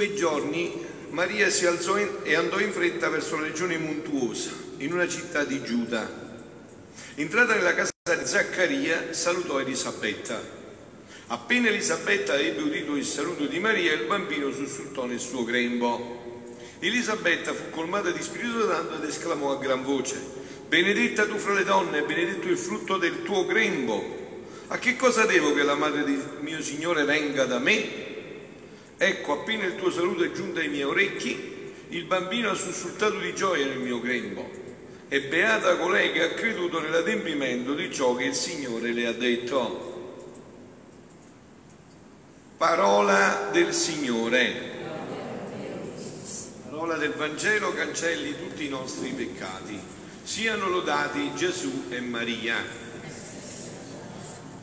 quei 0.00 0.14
giorni 0.14 0.82
Maria 1.10 1.50
si 1.50 1.66
alzò 1.66 1.94
e 1.98 2.34
andò 2.34 2.58
in 2.58 2.72
fretta 2.72 3.10
verso 3.10 3.36
la 3.36 3.42
regione 3.42 3.76
montuosa, 3.76 4.50
in 4.78 4.94
una 4.94 5.06
città 5.06 5.44
di 5.44 5.62
Giuda. 5.62 6.08
Entrata 7.16 7.54
nella 7.54 7.74
casa 7.74 7.92
di 8.04 8.24
Zaccaria, 8.24 9.12
salutò 9.12 9.60
Elisabetta. 9.60 10.40
Appena 11.26 11.68
Elisabetta 11.68 12.38
ebbe 12.38 12.62
udito 12.62 12.96
il 12.96 13.04
saluto 13.04 13.44
di 13.44 13.58
Maria, 13.58 13.92
il 13.92 14.06
bambino 14.06 14.50
sussultò 14.50 15.04
nel 15.04 15.20
suo 15.20 15.44
grembo. 15.44 16.46
Elisabetta 16.78 17.52
fu 17.52 17.68
colmata 17.68 18.10
di 18.10 18.22
Spirito 18.22 18.66
Santo 18.66 18.94
ed 18.94 19.04
esclamò 19.04 19.50
a 19.50 19.58
gran 19.58 19.84
voce, 19.84 20.18
Benedetta 20.66 21.26
tu 21.26 21.36
fra 21.36 21.52
le 21.52 21.64
donne, 21.64 22.04
benedetto 22.04 22.48
il 22.48 22.56
frutto 22.56 22.96
del 22.96 23.22
tuo 23.22 23.44
grembo. 23.44 24.02
A 24.68 24.78
che 24.78 24.96
cosa 24.96 25.26
devo 25.26 25.52
che 25.52 25.62
la 25.62 25.74
madre 25.74 26.04
di 26.04 26.18
mio 26.40 26.62
Signore 26.62 27.04
venga 27.04 27.44
da 27.44 27.58
me? 27.58 27.99
Ecco, 29.02 29.32
appena 29.32 29.64
il 29.64 29.76
tuo 29.76 29.90
saluto 29.90 30.24
è 30.24 30.30
giunto 30.30 30.60
ai 30.60 30.68
miei 30.68 30.82
orecchi, 30.82 31.72
il 31.88 32.04
bambino 32.04 32.50
ha 32.50 32.54
sussultato 32.54 33.18
di 33.18 33.34
gioia 33.34 33.64
nel 33.64 33.78
mio 33.78 33.98
grembo. 33.98 34.46
E 35.08 35.22
beata 35.22 35.78
colei 35.78 36.12
che 36.12 36.22
ha 36.22 36.34
creduto 36.34 36.80
nell'adempimento 36.80 37.72
di 37.72 37.90
ciò 37.90 38.14
che 38.14 38.24
il 38.24 38.34
Signore 38.34 38.92
le 38.92 39.06
ha 39.06 39.12
detto. 39.12 40.18
Parola 42.58 43.48
del 43.50 43.72
Signore. 43.72 44.68
Parola 46.68 46.96
del 46.96 47.14
Vangelo 47.14 47.72
cancelli 47.72 48.36
tutti 48.36 48.66
i 48.66 48.68
nostri 48.68 49.12
peccati. 49.12 49.80
Siano 50.22 50.68
lodati 50.68 51.34
Gesù 51.34 51.86
e 51.88 52.00
Maria. 52.00 52.79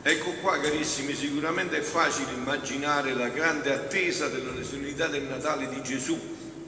Ecco 0.02 0.30
qua 0.40 0.58
carissimi, 0.60 1.14
sicuramente 1.14 1.78
è 1.78 1.82
facile 1.82 2.32
immaginare 2.32 3.14
la 3.14 3.28
grande 3.28 3.72
attesa 3.72 4.28
della 4.28 4.52
solennità 4.62 5.08
del 5.08 5.24
Natale 5.24 5.68
di 5.68 5.82
Gesù, 5.82 6.18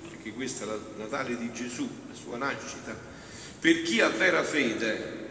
perché 0.09 0.33
questo 0.33 0.65
è 0.65 0.75
il 0.75 0.81
Natale 0.97 1.37
di 1.39 1.53
Gesù, 1.53 1.89
la 2.09 2.15
sua 2.15 2.37
nascita, 2.37 2.95
per 3.61 3.83
chi 3.83 4.01
ha 4.01 4.09
vera 4.09 4.43
fede, 4.43 5.29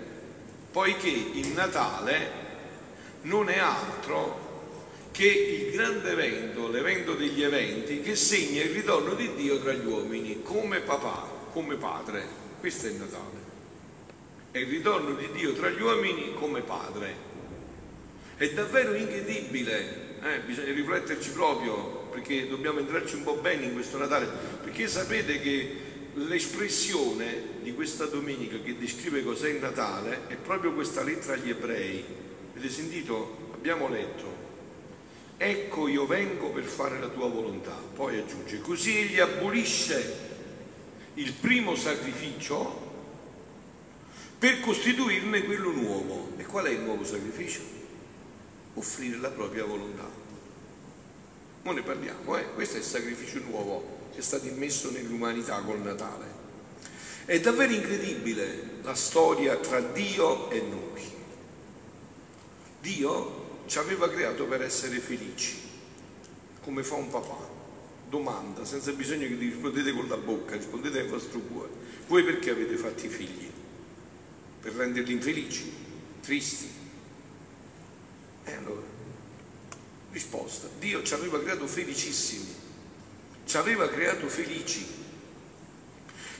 poiché 0.71 1.09
il 1.09 1.49
Natale 1.49 2.31
non 3.23 3.49
è 3.49 3.57
altro 3.57 4.47
che 5.11 5.27
il 5.27 5.71
grande 5.71 6.11
evento, 6.11 6.69
l'evento 6.69 7.13
degli 7.13 7.43
eventi 7.43 7.99
che 8.01 8.15
segna 8.15 8.63
il 8.63 8.71
ritorno 8.71 9.13
di 9.15 9.35
Dio 9.35 9.59
tra 9.59 9.73
gli 9.73 9.85
uomini, 9.85 10.41
come 10.41 10.79
papà, 10.79 11.27
come 11.51 11.75
padre. 11.75 12.25
Questo 12.59 12.87
è 12.87 12.91
il 12.91 12.95
Natale. 12.95 13.47
È 14.51 14.57
il 14.57 14.67
ritorno 14.67 15.15
di 15.15 15.29
Dio 15.33 15.53
tra 15.53 15.69
gli 15.69 15.81
uomini 15.81 16.33
come 16.35 16.61
padre. 16.61 17.27
È 18.39 18.49
davvero 18.51 18.93
incredibile, 18.93 20.15
eh? 20.23 20.39
bisogna 20.45 20.71
rifletterci 20.71 21.31
proprio 21.31 22.07
perché 22.09 22.47
dobbiamo 22.47 22.79
entrarci 22.79 23.15
un 23.15 23.23
po' 23.23 23.33
bene 23.33 23.65
in 23.65 23.73
questo 23.73 23.97
Natale, 23.97 24.29
perché 24.63 24.87
sapete 24.87 25.41
che 25.41 25.75
l'espressione 26.13 27.59
di 27.61 27.73
questa 27.73 28.05
domenica 28.05 28.57
che 28.63 28.77
descrive 28.77 29.25
cos'è 29.25 29.49
il 29.49 29.59
Natale 29.59 30.21
è 30.27 30.35
proprio 30.35 30.71
questa 30.71 31.03
lettera 31.03 31.33
agli 31.33 31.49
ebrei. 31.49 32.01
Avete 32.55 32.69
sentito? 32.73 33.51
Abbiamo 33.55 33.89
letto. 33.89 34.33
Ecco 35.35 35.89
io 35.89 36.05
vengo 36.05 36.49
per 36.51 36.63
fare 36.63 36.97
la 36.97 37.09
tua 37.09 37.27
volontà. 37.27 37.75
Poi 37.93 38.19
aggiunge, 38.19 38.61
così 38.61 38.99
egli 38.99 39.19
abolisce 39.19 40.27
il 41.15 41.33
primo 41.33 41.75
sacrificio 41.75 42.87
per 44.39 44.61
costituirne 44.61 45.43
quello 45.43 45.71
nuovo. 45.71 46.31
E 46.37 46.45
qual 46.45 46.67
è 46.67 46.69
il 46.69 46.79
nuovo 46.79 47.03
sacrificio? 47.03 47.78
Offrire 48.75 49.17
la 49.17 49.29
propria 49.29 49.65
volontà. 49.65 50.07
Non 51.63 51.75
ne 51.75 51.81
parliamo, 51.81 52.37
eh? 52.37 52.53
questo 52.53 52.75
è 52.75 52.79
il 52.79 52.85
sacrificio 52.85 53.39
nuovo 53.39 53.97
che 54.11 54.19
è 54.19 54.21
stato 54.21 54.47
immesso 54.47 54.91
nell'umanità 54.91 55.59
col 55.61 55.81
Natale. 55.81 56.37
È 57.25 57.39
davvero 57.39 57.73
incredibile 57.73 58.77
la 58.81 58.95
storia 58.95 59.55
tra 59.57 59.79
Dio 59.81 60.49
e 60.49 60.61
noi. 60.61 61.01
Dio 62.81 63.47
ci 63.67 63.77
aveva 63.77 64.09
creato 64.09 64.45
per 64.45 64.63
essere 64.63 64.97
felici, 64.99 65.59
come 66.63 66.83
fa 66.83 66.95
un 66.95 67.09
papà. 67.09 67.57
Domanda, 68.09 68.65
senza 68.65 68.91
bisogno 68.93 69.27
che 69.27 69.35
rispondete 69.35 69.91
con 69.93 70.07
la 70.07 70.17
bocca, 70.17 70.55
rispondete 70.55 71.01
al 71.01 71.07
vostro 71.07 71.39
cuore. 71.41 71.69
Voi 72.07 72.23
perché 72.23 72.49
avete 72.49 72.75
fatto 72.75 73.05
i 73.05 73.09
figli? 73.09 73.47
Per 74.61 74.73
renderli 74.73 75.13
infelici, 75.13 75.71
tristi, 76.21 76.67
e 78.49 78.55
allora, 78.55 78.85
risposta, 80.11 80.67
Dio 80.79 81.03
ci 81.03 81.13
aveva 81.13 81.39
creato 81.39 81.67
felicissimi, 81.67 82.53
ci 83.45 83.57
aveva 83.57 83.87
creato 83.89 84.27
felici, 84.27 84.85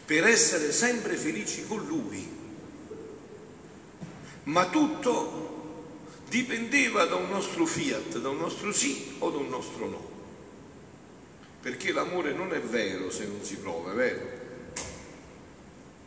per 0.06 0.26
essere 0.26 0.72
sempre 0.72 1.16
felici 1.16 1.66
con 1.68 1.86
Lui. 1.86 2.38
Ma 4.44 4.68
tutto 4.70 5.48
dipendeva 6.28 7.06
da 7.06 7.16
un 7.16 7.30
nostro 7.30 7.66
fiat, 7.66 8.20
da 8.20 8.30
un 8.30 8.38
nostro 8.38 8.72
sì 8.72 9.16
o 9.20 9.30
da 9.30 9.38
un 9.38 9.50
nostro 9.50 9.88
no. 9.88 10.10
Perché 11.62 11.92
l'amore 11.92 12.34
non 12.34 12.54
è 12.54 12.60
vero 12.60 13.12
se 13.12 13.26
non 13.26 13.44
si 13.44 13.58
prova, 13.58 13.92
è 13.92 13.96
vero? 13.96 14.38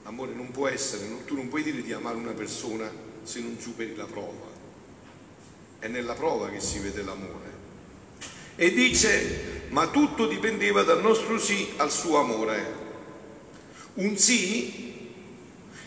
L'amore 0.03 0.33
non 0.33 0.51
può 0.51 0.67
essere, 0.67 1.25
tu 1.25 1.37
non 1.37 1.49
puoi 1.49 1.63
dire 1.63 1.83
di 1.83 1.93
amare 1.93 2.17
una 2.17 2.33
persona 2.33 2.91
se 3.23 3.41
non 3.41 3.57
superi 3.61 3.95
la 3.95 4.07
prova 4.07 4.52
è 5.83 5.89
nella 5.89 6.15
prova 6.15 6.49
che 6.49 6.61
si 6.61 6.79
vede 6.79 7.03
l'amore. 7.03 7.51
E 8.55 8.73
dice, 8.73 9.67
ma 9.71 9.89
tutto 9.89 10.29
dipendeva 10.29 10.85
dal 10.85 11.03
nostro 11.03 11.41
sì 11.41 11.73
al 11.79 11.91
suo 11.91 12.19
amore. 12.19 12.77
Un 13.95 14.17
sì 14.17 15.11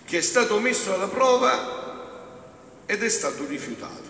che 0.03 0.17
è 0.17 0.22
stato 0.22 0.59
messo 0.59 0.94
alla 0.94 1.07
prova 1.07 2.84
ed 2.85 3.03
è 3.03 3.09
stato 3.09 3.45
rifiutato 3.45 4.03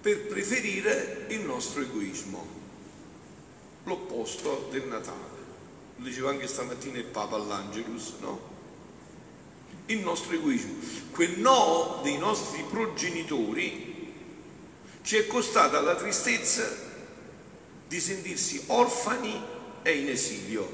per 0.00 0.26
preferire 0.26 1.26
il 1.30 1.40
nostro 1.40 1.82
egoismo, 1.82 2.46
l'opposto 3.82 4.68
del 4.70 4.86
Natale. 4.86 5.42
Lo 5.96 6.04
diceva 6.04 6.30
anche 6.30 6.46
stamattina 6.46 6.98
il 6.98 7.04
Papa 7.04 7.34
all'Angelus, 7.34 8.14
no? 8.20 8.53
Il 9.86 9.98
nostro 9.98 10.34
egoismo. 10.34 10.74
Quel 11.10 11.38
no 11.38 12.00
dei 12.02 12.18
nostri 12.18 12.64
progenitori 12.68 14.12
ci 15.02 15.16
è 15.16 15.26
costata 15.26 15.80
la 15.80 15.94
tristezza 15.94 16.92
di 17.86 18.00
sentirsi 18.00 18.62
orfani 18.66 19.38
e 19.82 19.98
in 19.98 20.08
esilio, 20.08 20.68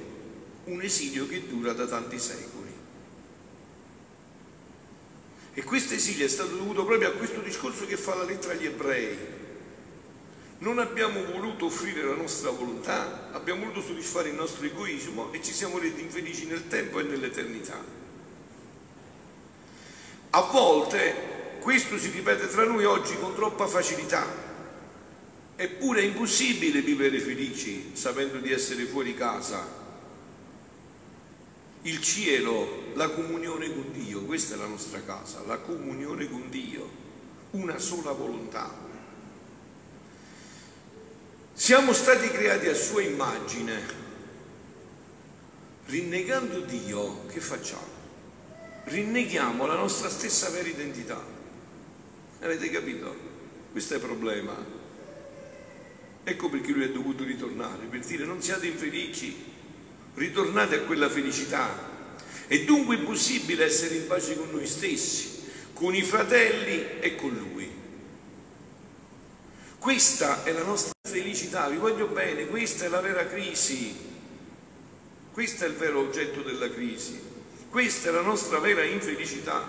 un 0.64 0.80
esilio 0.80 1.26
che 1.26 1.46
dura 1.48 1.72
da 1.72 1.86
tanti 1.86 2.18
secoli. 2.18 2.58
E 5.52 5.64
questo 5.64 5.94
esilio 5.94 6.24
è 6.24 6.28
stato 6.28 6.54
dovuto 6.54 6.84
proprio 6.84 7.08
a 7.08 7.12
questo 7.12 7.40
discorso 7.40 7.84
che 7.86 7.96
fa 7.96 8.14
la 8.14 8.22
lettera 8.22 8.52
agli 8.52 8.66
ebrei. 8.66 9.18
Non 10.58 10.78
abbiamo 10.78 11.24
voluto 11.24 11.66
offrire 11.66 12.04
la 12.04 12.14
nostra 12.14 12.50
volontà, 12.50 13.30
abbiamo 13.32 13.64
voluto 13.64 13.82
soddisfare 13.82 14.28
il 14.28 14.36
nostro 14.36 14.64
egoismo 14.64 15.32
e 15.32 15.42
ci 15.42 15.52
siamo 15.52 15.78
resi 15.78 16.00
infelici 16.00 16.46
nel 16.46 16.68
tempo 16.68 17.00
e 17.00 17.02
nell'eternità. 17.02 17.82
A 20.30 20.42
volte 20.42 21.58
questo 21.60 21.98
si 21.98 22.10
ripete 22.10 22.46
tra 22.48 22.64
noi 22.64 22.84
oggi 22.84 23.16
con 23.18 23.34
troppa 23.34 23.66
facilità. 23.66 24.48
Eppure 25.56 26.00
è 26.00 26.04
impossibile 26.04 26.80
vivere 26.80 27.18
felici 27.18 27.90
sapendo 27.94 28.38
di 28.38 28.52
essere 28.52 28.84
fuori 28.84 29.14
casa. 29.14 29.78
Il 31.82 32.00
cielo, 32.00 32.92
la 32.94 33.08
comunione 33.10 33.72
con 33.72 33.90
Dio, 33.92 34.22
questa 34.22 34.54
è 34.54 34.58
la 34.58 34.66
nostra 34.66 35.02
casa, 35.02 35.42
la 35.46 35.58
comunione 35.58 36.28
con 36.28 36.48
Dio, 36.48 36.88
una 37.52 37.78
sola 37.78 38.12
volontà. 38.12 38.72
Siamo 41.52 41.92
stati 41.92 42.28
creati 42.28 42.68
a 42.68 42.74
sua 42.74 43.02
immagine. 43.02 43.98
Rinnegando 45.86 46.60
Dio, 46.60 47.26
che 47.26 47.40
facciamo? 47.40 47.99
Rinneghiamo 48.84 49.66
la 49.66 49.74
nostra 49.74 50.08
stessa 50.08 50.50
vera 50.50 50.68
identità. 50.68 51.22
Avete 52.40 52.70
capito? 52.70 53.14
Questo 53.72 53.94
è 53.94 53.96
il 53.96 54.02
problema. 54.02 54.56
Ecco 56.22 56.48
perché 56.48 56.72
lui 56.72 56.84
è 56.84 56.90
dovuto 56.90 57.24
ritornare, 57.24 57.86
per 57.86 58.00
dire 58.00 58.24
non 58.24 58.42
siate 58.42 58.66
infelici, 58.66 59.34
ritornate 60.14 60.76
a 60.76 60.80
quella 60.82 61.08
felicità. 61.08 61.88
È 62.46 62.64
dunque 62.64 62.96
impossibile 62.96 63.64
essere 63.64 63.94
in 63.96 64.06
pace 64.06 64.36
con 64.36 64.50
noi 64.50 64.66
stessi, 64.66 65.42
con 65.72 65.94
i 65.94 66.02
fratelli 66.02 67.00
e 67.00 67.14
con 67.14 67.34
lui. 67.34 67.78
Questa 69.78 70.44
è 70.44 70.52
la 70.52 70.62
nostra 70.62 70.92
felicità, 71.08 71.68
vi 71.68 71.78
voglio 71.78 72.06
bene, 72.08 72.46
questa 72.48 72.84
è 72.84 72.88
la 72.88 73.00
vera 73.00 73.26
crisi, 73.26 73.96
questo 75.32 75.64
è 75.64 75.68
il 75.68 75.74
vero 75.74 76.00
oggetto 76.00 76.42
della 76.42 76.70
crisi, 76.70 77.18
questa 77.70 78.08
è 78.08 78.12
la 78.12 78.20
nostra 78.20 78.58
vera 78.58 78.84
infelicità. 78.84 79.64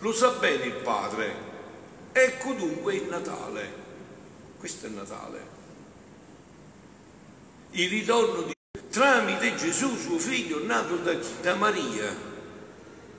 Lo 0.00 0.12
sa 0.12 0.30
bene 0.32 0.66
il 0.66 0.74
Padre. 0.74 1.34
Ecco 2.12 2.52
dunque 2.52 2.94
il 2.94 3.08
Natale. 3.08 3.72
Questo 4.58 4.86
è 4.86 4.88
il 4.90 4.94
Natale. 4.94 5.56
Il 7.70 7.88
ritorno 7.88 8.42
di 8.42 8.52
tramite 8.90 9.56
Gesù, 9.56 9.96
suo 9.96 10.18
figlio, 10.18 10.62
nato 10.64 10.96
da, 10.96 11.14
da 11.40 11.54
Maria. 11.54 12.14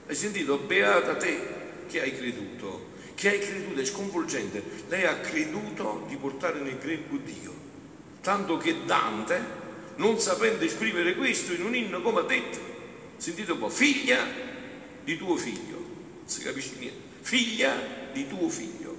Hai 0.07 0.15
sentito? 0.15 0.57
Beata 0.57 1.15
te 1.17 1.57
che 1.87 2.01
hai 2.01 2.15
creduto 2.15 2.89
che 3.19 3.31
hai 3.31 3.39
creduto, 3.39 3.81
è 3.81 3.83
sconvolgente, 3.83 4.63
lei 4.87 5.03
ha 5.03 5.17
creduto 5.17 6.05
di 6.07 6.15
portare 6.15 6.61
nel 6.61 6.77
greco 6.77 7.17
Dio, 7.17 7.53
tanto 8.21 8.55
che 8.55 8.85
Dante, 8.85 9.43
non 9.97 10.17
sapendo 10.19 10.63
esprimere 10.63 11.15
questo 11.15 11.51
in 11.51 11.65
un 11.65 11.75
inno 11.75 12.01
come 12.01 12.21
ha 12.21 12.23
detto, 12.23 12.78
sentite 13.19 13.51
un 13.51 13.59
po', 13.59 13.69
figlia 13.69 14.25
di 15.03 15.17
tuo 15.17 15.35
figlio, 15.35 15.77
non 15.77 16.23
si 16.25 16.41
capisce 16.41 16.75
niente, 16.79 16.99
figlia 17.21 17.75
di 18.11 18.27
tuo 18.27 18.49
figlio, 18.49 18.95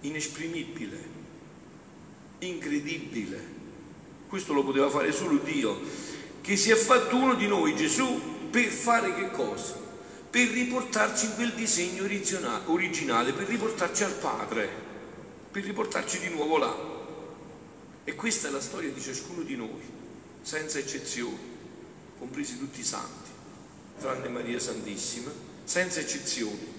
inesprimibile, 0.00 0.98
incredibile, 2.38 3.58
questo 4.28 4.52
lo 4.52 4.64
poteva 4.64 4.88
fare 4.88 5.12
solo 5.12 5.36
Dio, 5.38 5.78
che 6.40 6.56
si 6.56 6.70
è 6.70 6.76
fatto 6.76 7.16
uno 7.16 7.34
di 7.34 7.46
noi, 7.46 7.76
Gesù, 7.76 8.48
per 8.50 8.70
fare 8.70 9.14
che 9.14 9.30
cosa? 9.30 9.80
per 10.30 10.48
riportarci 10.48 11.26
in 11.26 11.34
quel 11.34 11.52
disegno 11.54 12.04
originale, 12.04 13.32
per 13.32 13.48
riportarci 13.48 14.04
al 14.04 14.12
Padre, 14.12 14.70
per 15.50 15.64
riportarci 15.64 16.20
di 16.20 16.28
nuovo 16.28 16.56
là. 16.56 16.88
E 18.04 18.14
questa 18.14 18.46
è 18.46 18.50
la 18.52 18.60
storia 18.60 18.90
di 18.90 19.00
ciascuno 19.00 19.42
di 19.42 19.56
noi, 19.56 19.82
senza 20.42 20.78
eccezioni, 20.78 21.49
compresi 22.20 22.58
tutti 22.58 22.80
i 22.80 22.84
santi, 22.84 23.30
tranne 23.98 24.28
Maria 24.28 24.60
Santissima, 24.60 25.32
senza 25.64 26.00
eccezioni. 26.00 26.78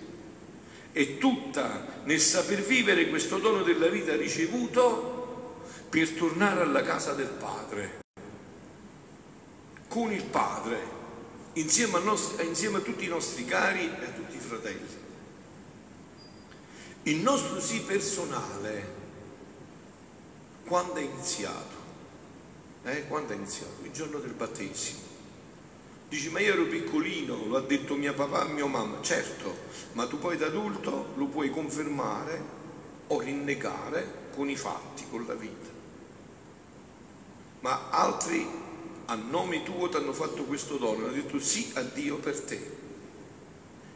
E 0.93 1.17
tutta 1.17 2.03
nel 2.03 2.19
saper 2.19 2.61
vivere 2.61 3.09
questo 3.09 3.39
dono 3.39 3.63
della 3.63 3.87
vita 3.87 4.15
ricevuto 4.15 5.63
per 5.89 6.11
tornare 6.11 6.61
alla 6.61 6.83
casa 6.83 7.13
del 7.13 7.27
Padre, 7.27 8.01
con 9.87 10.11
il 10.11 10.23
Padre 10.23 10.99
insieme 11.53 11.97
a, 11.97 12.01
nostri, 12.01 12.45
insieme 12.45 12.77
a 12.77 12.81
tutti 12.81 13.05
i 13.05 13.09
nostri 13.09 13.43
cari 13.43 13.85
e 13.85 14.05
a 14.05 14.11
tutti 14.11 14.35
i 14.35 14.39
fratelli. 14.39 14.99
Il 17.03 17.17
nostro 17.17 17.59
sì 17.59 17.81
personale, 17.81 18.99
quando 20.65 20.93
è 20.95 21.01
iniziato? 21.01 21.79
Eh, 22.83 23.07
quando 23.07 23.33
è 23.33 23.35
iniziato? 23.35 23.83
Il 23.83 23.91
giorno 23.91 24.19
del 24.19 24.33
battesimo. 24.33 25.09
Dici, 26.11 26.27
ma 26.27 26.41
io 26.41 26.51
ero 26.51 26.65
piccolino, 26.65 27.45
lo 27.45 27.55
ha 27.55 27.61
detto 27.61 27.95
mio 27.95 28.13
papà 28.13 28.45
e 28.45 28.51
mia 28.51 28.65
mamma. 28.65 29.01
Certo, 29.01 29.55
ma 29.93 30.07
tu 30.07 30.19
poi 30.19 30.35
da 30.35 30.47
adulto 30.47 31.13
lo 31.15 31.27
puoi 31.27 31.49
confermare 31.49 32.43
o 33.07 33.21
rinnegare 33.21 34.27
con 34.35 34.49
i 34.49 34.57
fatti, 34.57 35.05
con 35.09 35.25
la 35.25 35.35
vita. 35.35 35.69
Ma 37.61 37.91
altri 37.91 38.45
a 39.05 39.15
nome 39.15 39.63
tuo 39.63 39.87
ti 39.87 39.95
hanno 39.95 40.11
fatto 40.11 40.43
questo 40.43 40.75
dono, 40.75 41.05
hanno 41.05 41.13
detto 41.13 41.39
sì 41.39 41.71
a 41.75 41.81
Dio 41.81 42.17
per 42.17 42.41
te. 42.41 42.71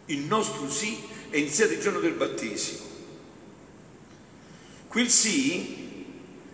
Il 0.05 0.19
nostro 0.19 0.69
sì 0.69 0.97
è 1.29 1.35
iniziato 1.35 1.73
il 1.73 1.81
giorno 1.81 1.99
del 1.99 2.13
battesimo. 2.13 2.83
Quel 4.87 5.09
sì 5.09 6.05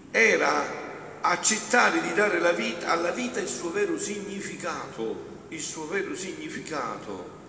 era 0.10 1.22
accettare 1.22 2.02
di 2.02 2.14
dare 2.14 2.40
la 2.40 2.52
vita, 2.52 2.90
alla 2.90 3.12
vita 3.12 3.40
il 3.40 3.48
suo 3.48 3.70
vero 3.70 4.00
significato, 4.00 5.30
il 5.52 5.62
suo 5.62 5.88
vero 5.88 6.16
significato. 6.16 7.40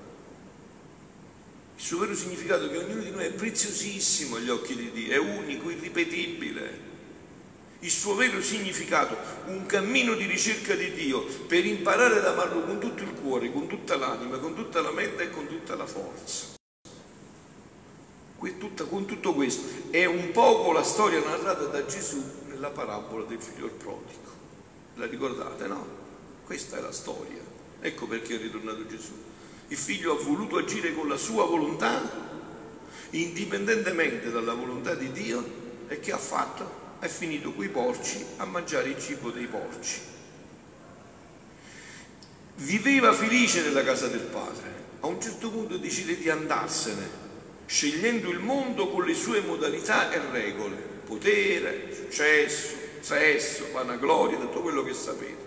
Il 1.77 1.83
suo 1.83 1.99
vero 1.99 2.15
significato 2.15 2.71
che 2.71 2.77
ognuno 2.77 3.03
di 3.03 3.11
noi 3.11 3.25
è 3.25 3.33
preziosissimo 3.33 4.37
agli 4.37 4.51
occhi 4.51 4.77
di 4.77 4.91
Dio, 4.93 5.13
è 5.13 5.19
unico, 5.19 5.71
irripetibile 5.71 6.91
il 7.83 7.91
suo 7.91 8.15
vero 8.15 8.41
significato, 8.41 9.17
un 9.47 9.67
cammino 9.67 10.15
di 10.15 10.27
ricerca 10.27 10.75
di 10.75 10.93
Dio 10.93 11.25
per 11.49 11.67
imparare 11.67 12.19
ad 12.19 12.27
amarlo 12.27 12.63
con 12.63 12.79
tutto 12.79 13.03
il 13.03 13.13
cuore, 13.15 13.51
con 13.51 13.67
tutta 13.67 13.97
l'anima, 13.97 14.39
con 14.39 14.55
tutta 14.55 14.81
la 14.81 14.93
mente 14.93 15.25
e 15.25 15.31
con 15.31 15.49
tutta 15.49 15.75
la 15.75 15.87
forza. 15.87 16.55
con 18.39 19.05
tutto 19.05 19.35
questo 19.35 19.91
è 19.91 20.05
un 20.05 20.31
poco 20.31 20.71
la 20.71 20.85
storia 20.85 21.21
narrata 21.21 21.65
da 21.65 21.85
Gesù 21.85 22.23
nella 22.47 22.71
parabola 22.71 23.25
del 23.25 23.41
figlio 23.41 23.69
prodigo. 23.69 24.31
La 24.95 25.07
ricordate, 25.07 25.67
no? 25.67 25.85
Questa 26.45 26.79
è 26.79 26.81
la 26.81 26.93
storia. 26.93 27.52
Ecco 27.83 28.07
perché 28.07 28.37
è 28.37 28.39
ritornato 28.39 28.87
Gesù. 28.87 29.13
Il 29.69 29.77
figlio 29.77 30.17
ha 30.17 30.23
voluto 30.23 30.57
agire 30.57 30.95
con 30.95 31.07
la 31.07 31.19
sua 31.19 31.45
volontà, 31.45 32.01
indipendentemente 33.11 34.31
dalla 34.31 34.55
volontà 34.55 34.95
di 34.95 35.13
Dio, 35.13 35.61
e 35.89 36.01
che 36.01 36.13
ha 36.13 36.19
fatto? 36.19 36.81
è 37.03 37.09
finito 37.09 37.53
coi 37.53 37.69
porci 37.69 38.25
a 38.37 38.45
mangiare 38.45 38.91
il 38.91 39.01
cibo 39.01 39.31
dei 39.31 39.47
porci. 39.47 39.99
Viveva 42.59 43.13
felice 43.13 43.61
nella 43.63 43.83
casa 43.83 44.07
del 44.07 44.21
padre, 44.21 44.73
a 45.01 45.09
un 45.09 45.21
certo 45.21 45.51
punto 45.51 45.79
decide 45.79 46.17
di 46.17 46.31
andarsene, 46.31 47.09
scegliendo 47.67 48.31
il 48.31 48.39
mondo 48.39 48.89
con 48.89 49.05
le 49.05 49.15
sue 49.15 49.41
modalità 49.41 50.13
e 50.13 50.21
regole, 50.31 50.77
potere, 51.05 51.93
successo, 51.93 52.77
sesso, 53.01 53.73
vanagloria, 53.73 54.39
tutto 54.39 54.61
quello 54.61 54.85
che 54.85 54.95
sapete. 54.95 55.42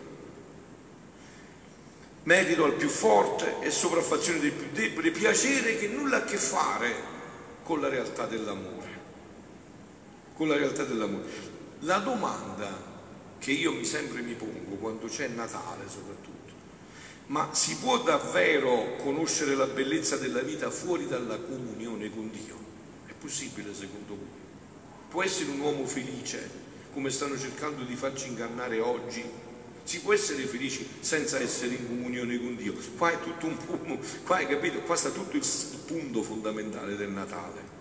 Merito 2.25 2.63
al 2.63 2.73
più 2.73 2.89
forte 2.89 3.55
e 3.61 3.71
sopraffazione 3.71 4.39
del 4.39 4.51
più 4.51 4.67
debole, 4.71 5.09
piacere 5.09 5.77
che 5.77 5.87
nulla 5.87 6.17
ha 6.17 6.19
a 6.19 6.25
che 6.25 6.37
fare 6.37 6.93
con 7.63 7.81
la 7.81 7.89
realtà 7.89 8.27
dell'amore 8.27 8.85
con 10.35 10.49
la 10.49 10.57
realtà 10.57 10.83
dell'amore. 10.83 11.53
La 11.79 11.97
domanda 11.99 12.93
che 13.39 13.51
io 13.51 13.71
mi 13.71 13.85
sempre 13.85 14.21
mi 14.21 14.33
pongo 14.33 14.75
quando 14.75 15.07
c'è 15.07 15.27
Natale 15.29 15.87
soprattutto, 15.87 16.53
ma 17.27 17.53
si 17.53 17.77
può 17.77 17.99
davvero 17.99 18.95
conoscere 18.97 19.55
la 19.55 19.65
bellezza 19.65 20.17
della 20.17 20.41
vita 20.41 20.69
fuori 20.69 21.07
dalla 21.07 21.37
comunione 21.37 22.09
con 22.09 22.29
Dio? 22.29 22.57
È 23.07 23.13
possibile 23.17 23.73
secondo 23.73 24.15
voi? 24.15 24.43
Può 25.09 25.23
essere 25.23 25.51
un 25.51 25.59
uomo 25.61 25.85
felice 25.85 26.63
come 26.91 27.09
stanno 27.09 27.37
cercando 27.37 27.83
di 27.83 27.95
farci 27.95 28.27
ingannare 28.27 28.79
oggi? 28.79 29.23
Si 29.85 30.01
può 30.01 30.11
essere 30.11 30.43
felici 30.43 30.85
senza 30.99 31.39
essere 31.39 31.75
in 31.75 31.87
comunione 31.87 32.37
con 32.37 32.57
Dio? 32.57 32.73
Qua 32.97 33.11
è 33.11 33.19
tutto 33.21 33.45
un 33.45 33.57
punto, 33.57 34.05
qua 34.25 34.35
hai 34.35 34.47
capito? 34.47 34.81
Qua 34.81 34.97
sta 34.97 35.11
tutto 35.11 35.37
il 35.37 35.45
punto 35.85 36.21
fondamentale 36.21 36.97
del 36.97 37.11
Natale 37.11 37.75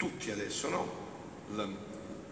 tutti 0.00 0.30
adesso, 0.30 0.70
no? 0.70 1.08
La, 1.54 1.68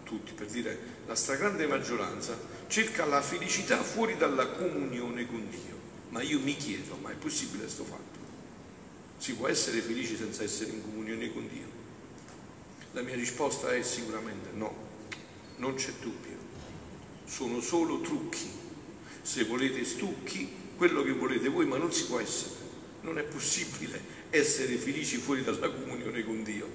tutti, 0.03 0.31
per 0.33 0.47
dire 0.47 0.97
la 1.05 1.13
stragrande 1.13 1.67
maggioranza, 1.67 2.35
cerca 2.65 3.05
la 3.05 3.21
felicità 3.21 3.83
fuori 3.83 4.17
dalla 4.17 4.47
comunione 4.47 5.27
con 5.27 5.47
Dio. 5.51 5.77
Ma 6.09 6.23
io 6.23 6.39
mi 6.39 6.57
chiedo, 6.57 6.97
ma 6.99 7.11
è 7.11 7.13
possibile 7.13 7.65
questo 7.65 7.83
fatto? 7.83 8.17
Si 9.17 9.35
può 9.35 9.47
essere 9.47 9.81
felici 9.81 10.17
senza 10.17 10.41
essere 10.41 10.71
in 10.71 10.81
comunione 10.81 11.31
con 11.31 11.47
Dio? 11.47 11.67
La 12.93 13.03
mia 13.03 13.13
risposta 13.13 13.71
è 13.71 13.83
sicuramente 13.83 14.49
no, 14.53 14.73
non 15.57 15.75
c'è 15.75 15.91
dubbio. 16.01 16.38
Sono 17.29 17.61
solo 17.61 18.01
trucchi. 18.01 18.49
Se 19.21 19.43
volete 19.43 19.85
stucchi, 19.85 20.49
quello 20.75 21.03
che 21.03 21.11
volete 21.11 21.47
voi, 21.47 21.67
ma 21.67 21.77
non 21.77 21.93
si 21.93 22.07
può 22.07 22.19
essere. 22.19 22.55
Non 23.01 23.19
è 23.19 23.23
possibile 23.23 24.01
essere 24.31 24.75
felici 24.77 25.17
fuori 25.17 25.43
dalla 25.43 25.69
comunione 25.69 26.23
con 26.23 26.41
Dio. 26.43 26.67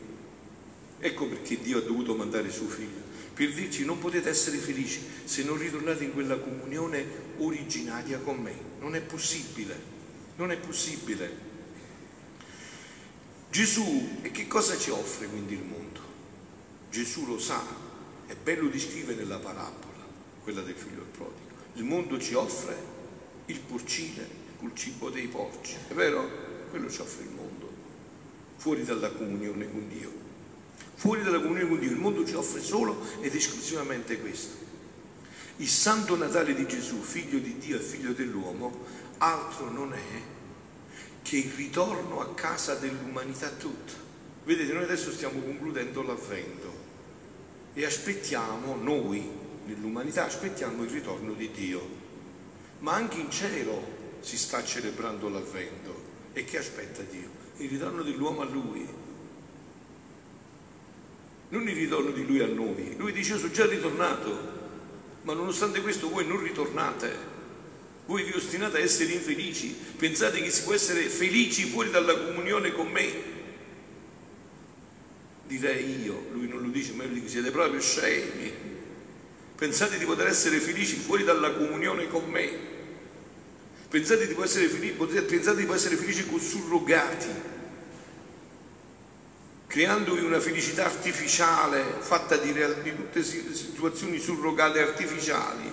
Ecco 1.00 1.26
perché 1.26 1.60
Dio 1.60 1.78
ha 1.78 1.82
dovuto 1.82 2.14
mandare 2.14 2.50
suo 2.50 2.68
figlio, 2.68 3.02
per 3.34 3.52
dirci 3.52 3.84
non 3.84 3.98
potete 3.98 4.28
essere 4.28 4.56
felici 4.58 5.00
se 5.24 5.42
non 5.42 5.58
ritornate 5.58 6.04
in 6.04 6.12
quella 6.12 6.38
comunione 6.38 7.04
originaria 7.38 8.18
con 8.18 8.38
me. 8.38 8.54
Non 8.78 8.94
è 8.94 9.02
possibile, 9.02 9.78
non 10.36 10.50
è 10.50 10.56
possibile. 10.56 11.52
Gesù, 13.50 14.18
e 14.22 14.30
che 14.30 14.46
cosa 14.46 14.78
ci 14.78 14.90
offre 14.90 15.26
quindi 15.26 15.54
il 15.54 15.62
mondo? 15.62 16.00
Gesù 16.90 17.26
lo 17.26 17.38
sa, 17.38 17.62
è 18.26 18.34
bello 18.34 18.68
descrivere 18.68 19.16
nella 19.16 19.38
parabola, 19.38 19.93
quella 20.44 20.60
del 20.60 20.74
figlio 20.74 20.96
del 20.96 21.10
prodigo. 21.10 21.52
Il 21.74 21.84
mondo 21.84 22.20
ci 22.20 22.34
offre 22.34 22.76
il 23.46 23.58
porcine 23.58 24.42
col 24.58 24.72
cibo 24.74 25.10
dei 25.10 25.26
porci, 25.26 25.74
è 25.88 25.94
vero? 25.94 26.28
Quello 26.70 26.88
ci 26.88 27.00
offre 27.00 27.24
il 27.24 27.30
mondo, 27.30 27.68
fuori 28.56 28.84
dalla 28.84 29.10
comunione 29.10 29.68
con 29.68 29.88
Dio. 29.88 30.22
Fuori 30.94 31.22
dalla 31.22 31.40
comunione 31.40 31.68
con 31.68 31.80
Dio 31.80 31.90
il 31.90 31.96
mondo 31.96 32.24
ci 32.24 32.34
offre 32.34 32.62
solo 32.62 33.04
ed 33.20 33.34
esclusivamente 33.34 34.20
questo. 34.20 34.62
Il 35.56 35.68
Santo 35.68 36.16
Natale 36.16 36.54
di 36.54 36.66
Gesù, 36.66 37.00
figlio 37.00 37.38
di 37.38 37.58
Dio 37.58 37.76
e 37.76 37.80
figlio 37.80 38.12
dell'uomo, 38.12 38.84
altro 39.18 39.70
non 39.70 39.92
è 39.92 40.22
che 41.22 41.36
il 41.36 41.50
ritorno 41.52 42.20
a 42.20 42.34
casa 42.34 42.74
dell'umanità 42.74 43.48
tutta. 43.50 43.92
Vedete, 44.44 44.72
noi 44.72 44.82
adesso 44.82 45.10
stiamo 45.10 45.40
concludendo 45.40 46.02
l'avvento, 46.02 46.82
e 47.72 47.84
aspettiamo 47.84 48.76
noi, 48.76 49.28
nell'umanità, 49.66 50.24
aspettiamo 50.26 50.84
il 50.84 50.90
ritorno 50.90 51.32
di 51.32 51.50
Dio. 51.50 52.02
Ma 52.80 52.94
anche 52.94 53.18
in 53.18 53.30
cielo 53.30 54.18
si 54.20 54.36
sta 54.36 54.64
celebrando 54.64 55.28
l'avvento. 55.28 56.12
E 56.32 56.44
che 56.44 56.58
aspetta 56.58 57.02
Dio? 57.02 57.28
Il 57.58 57.70
ritorno 57.70 58.02
dell'uomo 58.02 58.42
a 58.42 58.46
Lui. 58.46 58.86
Non 61.50 61.68
il 61.68 61.74
ritorno 61.76 62.10
di 62.10 62.26
Lui 62.26 62.40
a 62.40 62.46
noi. 62.46 62.96
Lui 62.96 63.12
dice 63.12 63.36
sono 63.36 63.52
già 63.52 63.66
ritornato, 63.66 64.52
ma 65.22 65.34
nonostante 65.34 65.80
questo 65.80 66.08
voi 66.08 66.26
non 66.26 66.42
ritornate. 66.42 67.32
Voi 68.06 68.24
vi 68.24 68.32
ostinate 68.32 68.78
a 68.78 68.80
essere 68.80 69.12
infelici, 69.12 69.74
pensate 69.96 70.42
che 70.42 70.50
si 70.50 70.64
può 70.64 70.74
essere 70.74 71.02
felici 71.08 71.64
fuori 71.64 71.90
dalla 71.90 72.18
comunione 72.18 72.72
con 72.72 72.88
me. 72.88 73.32
Direi 75.46 76.02
io, 76.02 76.26
lui 76.32 76.48
non 76.48 76.62
lo 76.62 76.68
dice, 76.68 76.92
ma 76.92 77.04
io 77.04 77.10
dico 77.10 77.28
siete 77.28 77.50
proprio 77.50 77.80
scemi. 77.80 78.53
Pensate 79.56 79.98
di 79.98 80.04
poter 80.04 80.26
essere 80.26 80.58
felici 80.58 80.96
fuori 80.96 81.22
dalla 81.22 81.52
comunione 81.52 82.08
con 82.08 82.24
me. 82.28 82.72
Pensate 83.88 84.26
di, 84.26 84.36
essere 84.42 84.66
felici, 84.66 84.94
pensate 84.94 85.56
di 85.56 85.64
poter 85.64 85.76
essere 85.76 85.96
felici 85.96 86.26
con 86.28 86.40
surrogati, 86.40 87.28
creandovi 89.68 90.24
una 90.24 90.40
felicità 90.40 90.84
artificiale 90.84 91.84
fatta 92.00 92.36
di, 92.36 92.52
di 92.52 92.96
tutte 92.96 93.22
situazioni 93.22 94.18
surrogate 94.18 94.80
artificiali. 94.80 95.72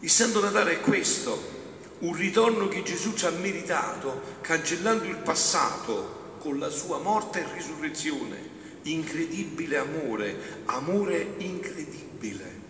Il 0.00 0.10
Santo 0.10 0.42
Natale 0.42 0.72
è 0.72 0.80
questo, 0.80 1.52
un 2.00 2.14
ritorno 2.14 2.68
che 2.68 2.82
Gesù 2.82 3.14
ci 3.14 3.24
ha 3.24 3.30
meritato, 3.30 4.38
cancellando 4.42 5.04
il 5.04 5.16
passato 5.16 6.36
con 6.40 6.58
la 6.58 6.68
sua 6.68 6.98
morte 6.98 7.40
e 7.40 7.54
risurrezione. 7.54 8.53
Incredibile 8.84 9.76
amore, 9.76 10.62
amore 10.66 11.34
incredibile. 11.38 12.62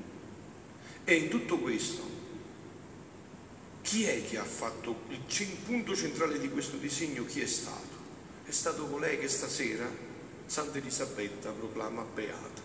E 1.04 1.14
in 1.14 1.28
tutto 1.28 1.58
questo 1.58 2.14
chi 3.84 4.04
è 4.04 4.26
che 4.26 4.38
ha 4.38 4.44
fatto 4.44 4.96
il 5.08 5.56
punto 5.64 5.94
centrale 5.94 6.40
di 6.40 6.48
questo 6.48 6.78
disegno? 6.78 7.26
Chi 7.26 7.42
è 7.42 7.46
stato? 7.46 7.94
È 8.44 8.50
stato 8.50 8.86
colei 8.86 9.18
che 9.18 9.28
stasera 9.28 9.86
Santa 10.46 10.78
Elisabetta 10.78 11.50
proclama 11.50 12.02
beata. 12.02 12.62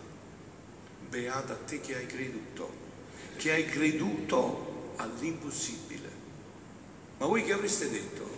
Beata 1.09 1.53
a 1.53 1.57
te 1.57 1.81
che 1.81 1.97
hai 1.97 2.05
creduto, 2.05 2.71
che 3.35 3.51
hai 3.51 3.65
creduto 3.65 4.93
all'impossibile. 4.95 6.09
Ma 7.17 7.25
voi 7.25 7.43
che 7.43 7.51
avreste 7.51 7.89
detto 7.89 8.29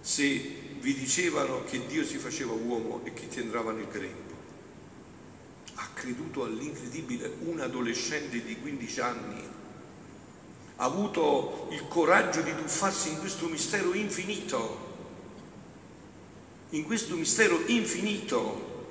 se 0.00 0.67
vi 0.80 0.94
dicevano 0.94 1.64
che 1.64 1.86
Dio 1.86 2.04
si 2.04 2.18
faceva 2.18 2.52
uomo 2.52 3.00
e 3.04 3.12
che 3.12 3.28
ti 3.28 3.40
entrava 3.40 3.72
nel 3.72 3.88
grembo? 3.88 4.36
Ha 5.74 5.88
creduto 5.94 6.44
all'incredibile 6.44 7.36
un 7.44 7.60
adolescente 7.60 8.42
di 8.42 8.56
15 8.58 9.00
anni 9.00 9.56
ha 10.80 10.84
avuto 10.84 11.68
il 11.72 11.86
coraggio 11.88 12.40
di 12.40 12.54
tuffarsi 12.54 13.10
in 13.10 13.18
questo 13.18 13.48
mistero 13.48 13.94
infinito, 13.94 14.86
in 16.70 16.84
questo 16.84 17.16
mistero 17.16 17.60
infinito, 17.66 18.86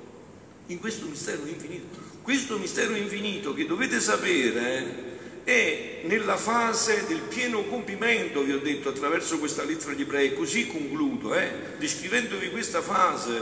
in 0.66 0.80
questo 0.80 1.06
mistero 1.06 1.46
infinito. 1.46 2.06
Questo 2.20 2.58
mistero 2.58 2.94
infinito 2.94 3.54
che 3.54 3.64
dovete 3.64 4.00
sapere 4.00 5.07
è 5.48 6.00
nella 6.02 6.36
fase 6.36 7.06
del 7.06 7.20
pieno 7.20 7.62
compimento, 7.62 8.42
vi 8.42 8.52
ho 8.52 8.58
detto 8.58 8.90
attraverso 8.90 9.38
questa 9.38 9.64
lettera 9.64 9.92
agli 9.92 10.02
ebrei, 10.02 10.34
così 10.34 10.66
concludo, 10.66 11.34
eh, 11.34 11.50
descrivendovi 11.78 12.50
questa 12.50 12.82
fase. 12.82 13.40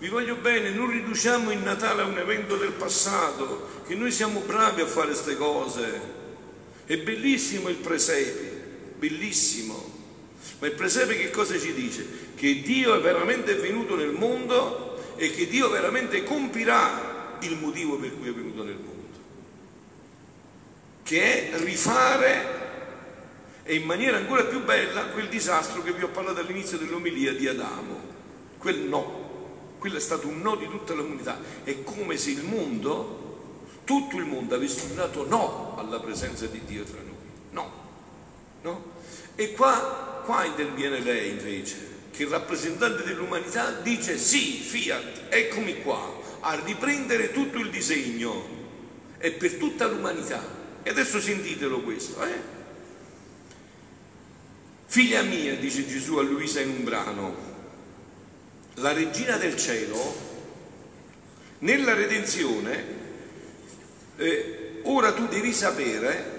Vi 0.00 0.08
voglio 0.08 0.34
bene, 0.34 0.70
non 0.70 0.90
riduciamo 0.90 1.52
il 1.52 1.58
Natale 1.58 2.02
a 2.02 2.06
un 2.06 2.18
evento 2.18 2.56
del 2.56 2.72
passato, 2.72 3.82
che 3.86 3.94
noi 3.94 4.10
siamo 4.10 4.40
bravi 4.40 4.80
a 4.80 4.86
fare 4.86 5.06
queste 5.06 5.36
cose, 5.36 6.00
è 6.84 6.96
bellissimo 6.98 7.68
il 7.68 7.76
presepe, 7.76 8.62
bellissimo. 8.98 9.98
Ma 10.58 10.66
il 10.66 10.72
presepe 10.72 11.16
che 11.16 11.30
cosa 11.30 11.56
ci 11.56 11.72
dice? 11.72 12.04
Che 12.34 12.60
Dio 12.60 12.92
è 12.96 13.00
veramente 13.00 13.54
venuto 13.54 13.94
nel 13.94 14.10
mondo 14.10 15.14
e 15.14 15.30
che 15.30 15.46
Dio 15.46 15.70
veramente 15.70 16.24
compirà 16.24 17.38
il 17.42 17.56
motivo 17.56 17.98
per 17.98 18.18
cui 18.18 18.28
è 18.28 18.32
venuto 18.32 18.64
nel 18.64 18.74
mondo. 18.74 18.89
Che 21.10 21.50
è 21.50 21.58
rifare 21.58 22.58
e 23.64 23.74
in 23.74 23.82
maniera 23.82 24.16
ancora 24.16 24.44
più 24.44 24.62
bella 24.62 25.06
quel 25.06 25.26
disastro 25.26 25.82
che 25.82 25.92
vi 25.92 26.04
ho 26.04 26.08
parlato 26.10 26.38
all'inizio 26.38 26.78
dell'omilia 26.78 27.32
di 27.32 27.48
Adamo. 27.48 28.00
Quel 28.56 28.78
no, 28.82 29.74
quello 29.78 29.96
è 29.96 30.00
stato 30.00 30.28
un 30.28 30.40
no 30.40 30.54
di 30.54 30.68
tutta 30.68 30.94
l'umanità. 30.94 31.36
È 31.64 31.82
come 31.82 32.16
se 32.16 32.30
il 32.30 32.44
mondo 32.44 33.58
tutto 33.82 34.18
il 34.18 34.24
mondo 34.24 34.54
avesse 34.54 34.94
dato 34.94 35.26
no 35.26 35.74
alla 35.78 35.98
presenza 35.98 36.46
di 36.46 36.60
Dio 36.64 36.84
tra 36.84 37.00
noi. 37.04 37.14
No, 37.50 37.72
no. 38.62 38.84
E 39.34 39.50
qua, 39.50 40.22
qua 40.24 40.44
interviene 40.44 41.00
lei 41.00 41.30
invece, 41.30 41.88
che 42.12 42.22
il 42.22 42.28
rappresentante 42.28 43.02
dell'umanità 43.02 43.72
dice 43.82 44.16
sì, 44.16 44.60
fiat, 44.60 45.22
eccomi 45.28 45.82
qua, 45.82 46.18
a 46.38 46.54
riprendere 46.64 47.32
tutto 47.32 47.58
il 47.58 47.68
disegno, 47.68 48.46
è 49.18 49.32
per 49.32 49.56
tutta 49.56 49.88
l'umanità. 49.88 50.59
E 50.82 50.90
adesso 50.90 51.20
sentitelo 51.20 51.80
questo, 51.82 52.24
eh? 52.24 52.58
Figlia 54.86 55.22
mia, 55.22 55.54
dice 55.56 55.86
Gesù 55.86 56.16
a 56.16 56.22
Luisa 56.22 56.60
in 56.60 56.70
un 56.70 56.84
brano, 56.84 57.36
la 58.74 58.92
regina 58.92 59.36
del 59.36 59.56
cielo, 59.56 60.28
nella 61.58 61.94
redenzione, 61.94 62.84
eh, 64.16 64.80
ora 64.84 65.12
tu 65.12 65.28
devi 65.28 65.52
sapere 65.52 66.38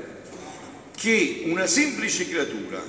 che 0.96 1.44
una 1.46 1.66
semplice 1.66 2.28
creatura 2.28 2.82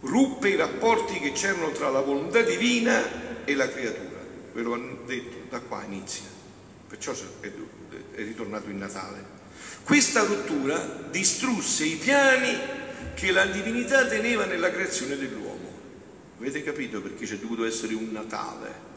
ruppe 0.00 0.48
i 0.48 0.56
rapporti 0.56 1.18
che 1.18 1.32
c'erano 1.32 1.72
tra 1.72 1.90
la 1.90 2.00
volontà 2.00 2.40
divina 2.40 3.44
e 3.44 3.54
la 3.54 3.68
creatura. 3.68 4.18
Ve 4.52 4.62
l'ho 4.62 5.02
detto, 5.04 5.36
da 5.48 5.60
qua 5.60 5.84
inizia. 5.84 6.24
Perciò 6.88 7.12
è 7.40 7.50
ritornato 8.16 8.68
il 8.68 8.76
Natale. 8.76 9.39
Questa 9.84 10.22
rottura 10.24 11.08
distrusse 11.10 11.84
i 11.84 11.96
piani 11.96 12.56
che 13.14 13.32
la 13.32 13.46
divinità 13.46 14.06
teneva 14.06 14.44
nella 14.44 14.70
creazione 14.70 15.16
dell'uomo. 15.16 15.68
Avete 16.38 16.62
capito 16.62 17.02
perché 17.02 17.26
c'è 17.26 17.36
dovuto 17.36 17.64
essere 17.64 17.94
un 17.94 18.10
Natale? 18.12 18.88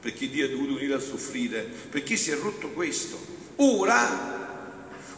Perché 0.00 0.28
Dio 0.28 0.46
è 0.46 0.50
dovuto 0.50 0.74
venire 0.74 0.94
a 0.94 1.00
soffrire? 1.00 1.68
Perché 1.90 2.16
si 2.16 2.30
è 2.30 2.36
rotto 2.36 2.70
questo? 2.70 3.18
Ora 3.56 4.44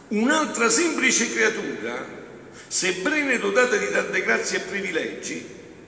un'altra 0.09 0.69
semplice 0.69 1.31
creatura, 1.31 2.05
sebbene 2.67 3.37
dotata 3.37 3.77
di 3.77 3.89
tante 3.91 4.23
grazie 4.23 4.57
e 4.57 4.61
privilegi, 4.61 5.45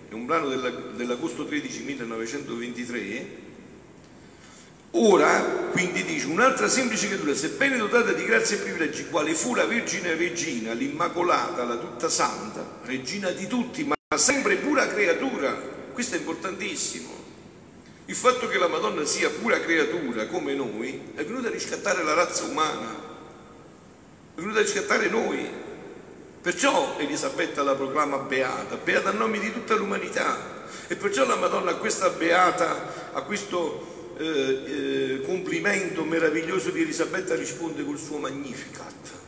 è 0.10 0.14
un 0.14 0.26
brano 0.26 0.50
della, 0.50 0.70
dell'agosto 0.70 1.46
13 1.46 1.84
1923, 1.84 3.26
Ora, 4.92 5.40
quindi 5.72 6.04
dice, 6.04 6.28
un'altra 6.28 6.68
semplice 6.68 7.08
creatura, 7.08 7.34
sebbene 7.34 7.78
dotata 7.78 8.12
di 8.12 8.26
grazie 8.26 8.58
e 8.58 8.60
privilegi, 8.60 9.08
quale 9.08 9.34
fu 9.34 9.56
la 9.56 9.66
Vergine 9.66 10.16
Regina, 10.16 10.74
l'Immacolata, 10.74 11.64
la 11.64 11.78
Tutta 11.78 12.10
Santa, 12.10 12.64
regina 12.84 13.30
di 13.32 13.48
tutti, 13.48 13.86
ma 13.86 13.96
sempre 14.18 14.58
pura 14.58 14.88
creatura, 14.88 15.54
questo 15.94 16.16
è 16.16 16.20
importantissimo. 16.20 17.10
Il 18.06 18.16
fatto 18.16 18.48
che 18.50 18.58
la 18.58 18.68
Madonna 18.68 19.06
sia 19.06 19.30
pura 19.30 19.62
creatura 19.62 20.28
come 20.28 20.54
noi 20.54 21.14
è 21.16 21.24
venuta 21.24 21.48
a 21.48 21.52
riscattare 21.52 22.04
la 22.04 22.14
razza 22.14 22.44
umana 22.44 23.10
è 24.36 24.40
venuto 24.40 24.60
a 24.60 24.62
riscattare 24.62 25.10
noi. 25.10 25.50
Perciò 26.42 26.96
Elisabetta 26.98 27.64
la 27.64 27.76
proclama 27.76 28.18
beata, 28.18 28.76
beata 28.78 29.10
a 29.10 29.14
nome 29.14 29.40
di 29.40 29.52
tutta 29.52 29.76
l'umanità. 29.76 30.60
E 30.88 30.96
perciò 30.96 31.26
la 31.26 31.36
Madonna 31.36 31.76
questa 31.76 32.10
beata, 32.10 33.12
a 33.14 33.22
questo 33.22 33.91
eh, 34.22 34.64
eh, 34.66 35.22
complimento 35.22 36.04
meraviglioso 36.04 36.70
di 36.70 36.82
Elisabetta 36.82 37.36
risponde 37.36 37.84
col 37.84 37.98
suo 37.98 38.18
magnificat. 38.18 39.20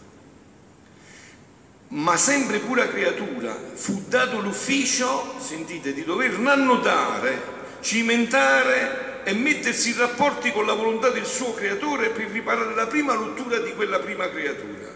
Ma 1.89 2.15
sempre 2.15 2.59
pura 2.59 2.87
creatura 2.87 3.57
fu 3.73 4.03
dato 4.07 4.39
l'ufficio, 4.39 5.35
sentite, 5.39 5.93
di 5.93 6.03
dover 6.03 6.39
annotare, 6.45 7.41
cimentare 7.81 9.23
e 9.23 9.33
mettersi 9.33 9.89
in 9.89 9.97
rapporti 9.97 10.51
con 10.51 10.65
la 10.65 10.73
volontà 10.73 11.09
del 11.09 11.25
suo 11.25 11.53
creatore 11.53 12.09
per 12.09 12.29
riparare 12.29 12.75
la 12.75 12.87
prima 12.87 13.13
rottura 13.13 13.57
di 13.59 13.73
quella 13.73 13.99
prima 13.99 14.29
creatura. 14.29 14.91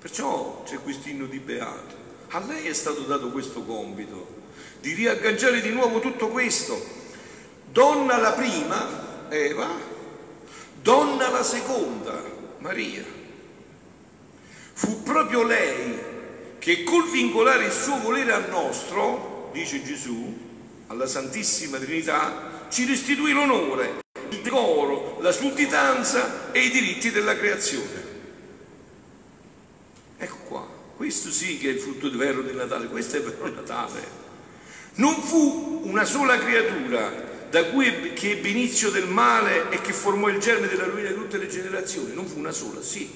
Perciò 0.00 0.62
c'è 0.66 0.78
questo 0.78 1.08
inno 1.08 1.26
di 1.26 1.38
Beato. 1.38 2.02
A 2.28 2.40
lei 2.40 2.66
è 2.66 2.72
stato 2.72 3.02
dato 3.02 3.30
questo 3.30 3.62
compito 3.62 4.42
di 4.80 4.92
riagganciare 4.92 5.60
di 5.60 5.70
nuovo 5.70 6.00
tutto 6.00 6.28
questo. 6.28 7.03
Donna 7.74 8.18
la 8.18 8.30
prima, 8.30 9.26
Eva, 9.30 9.68
donna 10.80 11.28
la 11.28 11.42
seconda, 11.42 12.22
Maria. 12.58 13.04
Fu 14.74 15.02
proprio 15.02 15.42
lei 15.42 15.98
che 16.60 16.84
col 16.84 17.10
vincolare 17.10 17.64
il 17.64 17.72
suo 17.72 17.98
volere 17.98 18.30
al 18.30 18.48
nostro, 18.48 19.50
dice 19.52 19.82
Gesù, 19.82 20.38
alla 20.86 21.08
Santissima 21.08 21.78
Trinità, 21.78 22.68
ci 22.68 22.86
restituì 22.86 23.32
l'onore, 23.32 24.02
il 24.28 24.40
decoro, 24.40 25.18
la 25.20 25.32
sudditanza 25.32 26.52
e 26.52 26.60
i 26.60 26.70
diritti 26.70 27.10
della 27.10 27.36
creazione. 27.36 28.04
Ecco 30.16 30.36
qua, 30.46 30.64
questo 30.94 31.28
sì 31.32 31.58
che 31.58 31.70
è 31.70 31.72
il 31.72 31.80
frutto 31.80 32.08
vero 32.16 32.40
del 32.42 32.54
Natale, 32.54 32.86
questo 32.86 33.16
è 33.16 33.20
vero 33.20 33.52
Natale. 33.52 34.22
Non 34.94 35.20
fu 35.20 35.80
una 35.86 36.04
sola 36.04 36.38
creatura 36.38 37.32
da 37.54 37.66
cui 37.66 38.14
che 38.14 38.32
ebbe 38.32 38.48
inizio 38.48 38.90
del 38.90 39.06
male 39.06 39.70
e 39.70 39.80
che 39.80 39.92
formò 39.92 40.28
il 40.28 40.40
germe 40.40 40.66
della 40.66 40.86
ruina 40.86 41.10
di 41.10 41.14
tutte 41.14 41.38
le 41.38 41.46
generazioni, 41.46 42.12
non 42.12 42.26
fu 42.26 42.36
una 42.36 42.50
sola, 42.50 42.82
sì. 42.82 43.08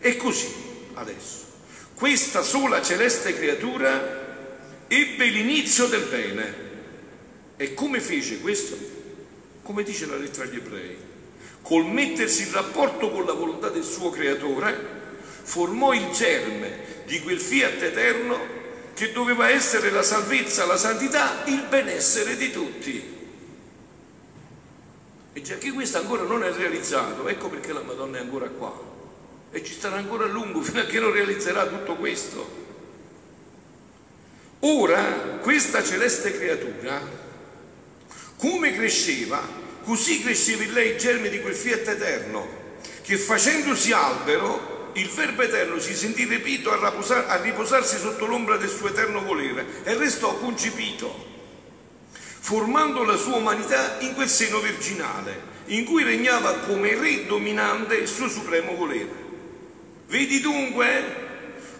E 0.00 0.16
così, 0.16 0.48
adesso, 0.94 1.44
questa 1.94 2.42
sola 2.42 2.82
celeste 2.82 3.32
creatura 3.32 4.86
ebbe 4.88 5.24
l'inizio 5.26 5.86
del 5.86 6.02
bene. 6.02 6.54
E 7.56 7.74
come 7.74 8.00
fece 8.00 8.40
questo? 8.40 8.76
Come 9.62 9.84
dice 9.84 10.06
la 10.06 10.16
lettera 10.16 10.46
agli 10.46 10.56
ebrei, 10.56 10.96
col 11.62 11.86
mettersi 11.86 12.42
in 12.42 12.50
rapporto 12.50 13.08
con 13.12 13.24
la 13.24 13.34
volontà 13.34 13.68
del 13.68 13.84
suo 13.84 14.10
creatore, 14.10 14.76
formò 15.42 15.92
il 15.92 16.10
germe 16.10 17.04
di 17.06 17.20
quel 17.20 17.38
fiat 17.38 17.82
eterno 17.82 18.59
che 19.00 19.12
doveva 19.12 19.48
essere 19.48 19.88
la 19.88 20.02
salvezza, 20.02 20.66
la 20.66 20.76
santità, 20.76 21.44
il 21.46 21.64
benessere 21.70 22.36
di 22.36 22.50
tutti. 22.50 23.16
E 25.32 25.40
già 25.40 25.56
che 25.56 25.72
questo 25.72 25.96
ancora 25.96 26.24
non 26.24 26.44
è 26.44 26.52
realizzato, 26.52 27.26
ecco 27.26 27.48
perché 27.48 27.72
la 27.72 27.80
Madonna 27.80 28.18
è 28.18 28.20
ancora 28.20 28.50
qua. 28.50 28.78
E 29.52 29.64
ci 29.64 29.72
starà 29.72 29.96
ancora 29.96 30.24
a 30.24 30.28
lungo 30.28 30.60
fino 30.60 30.80
a 30.80 30.84
che 30.84 31.00
non 31.00 31.12
realizzerà 31.12 31.66
tutto 31.66 31.96
questo. 31.96 32.46
Ora, 34.58 35.02
questa 35.40 35.82
celeste 35.82 36.36
creatura, 36.36 37.00
come 38.36 38.74
cresceva, 38.74 39.40
così 39.82 40.20
cresceva 40.20 40.62
in 40.62 40.72
lei 40.74 40.90
il 40.90 40.98
germe 40.98 41.30
di 41.30 41.40
quel 41.40 41.54
fiat 41.54 41.88
eterno, 41.88 42.46
che 43.00 43.16
facendosi 43.16 43.92
albero 43.92 44.79
il 44.94 45.08
Verbo 45.08 45.42
eterno 45.42 45.78
si 45.78 45.94
sentì 45.94 46.24
repito 46.24 46.70
a, 46.70 46.88
riposar, 46.88 47.26
a 47.28 47.40
riposarsi 47.40 47.96
sotto 47.96 48.26
l'ombra 48.26 48.56
del 48.56 48.68
suo 48.68 48.88
eterno 48.88 49.22
volere 49.22 49.82
e 49.84 49.94
restò 49.94 50.34
concepito, 50.38 51.28
formando 52.10 53.04
la 53.04 53.16
sua 53.16 53.36
umanità 53.36 53.98
in 54.00 54.14
quel 54.14 54.28
seno 54.28 54.58
virginale, 54.58 55.48
in 55.66 55.84
cui 55.84 56.02
regnava 56.02 56.58
come 56.60 56.94
re 56.96 57.26
dominante 57.26 57.94
il 57.94 58.08
suo 58.08 58.28
supremo 58.28 58.74
volere. 58.74 59.28
Vedi 60.08 60.40
dunque 60.40 61.28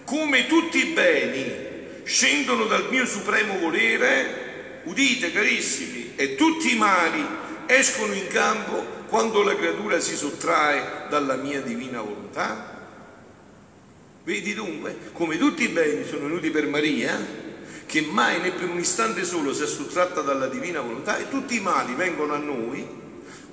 come 0.05 0.47
tutti 0.47 0.79
i 0.79 0.93
beni 0.93 1.69
scendono 2.05 2.65
dal 2.65 2.89
mio 2.91 3.07
supremo 3.07 3.59
volere, 3.59 4.83
udite 4.85 5.33
carissimi, 5.33 6.13
e 6.17 6.35
tutti 6.35 6.75
i 6.75 6.77
mali 6.77 7.25
escono 7.67 8.13
in 8.13 8.27
campo 8.27 8.99
quando 9.09 9.43
la 9.43 9.57
creatura 9.57 10.01
si 10.01 10.17
sottrae 10.17 11.07
dalla 11.09 11.37
mia 11.37 11.61
divina 11.61 12.01
volontà? 12.01 12.80
Vedi 14.31 14.55
dunque 14.55 14.97
come 15.13 15.37
tutti 15.39 15.65
i 15.65 15.69
beni 15.71 16.07
sono 16.07 16.29
venuti 16.29 16.51
per 16.51 16.69
Maria, 16.69 17.19
che 17.85 18.01
mai 18.03 18.41
né 18.41 18.53
per 18.53 18.69
un 18.69 18.79
istante 18.79 19.25
solo 19.25 19.53
si 19.53 19.65
è 19.65 19.67
sottratta 19.67 20.21
dalla 20.21 20.47
divina 20.47 20.81
volontà, 20.81 21.19
e 21.19 21.29
tutti 21.29 21.57
i 21.57 21.61
mali 21.61 21.95
vengono 21.95 22.35
a 22.35 22.39
noi 22.39 22.87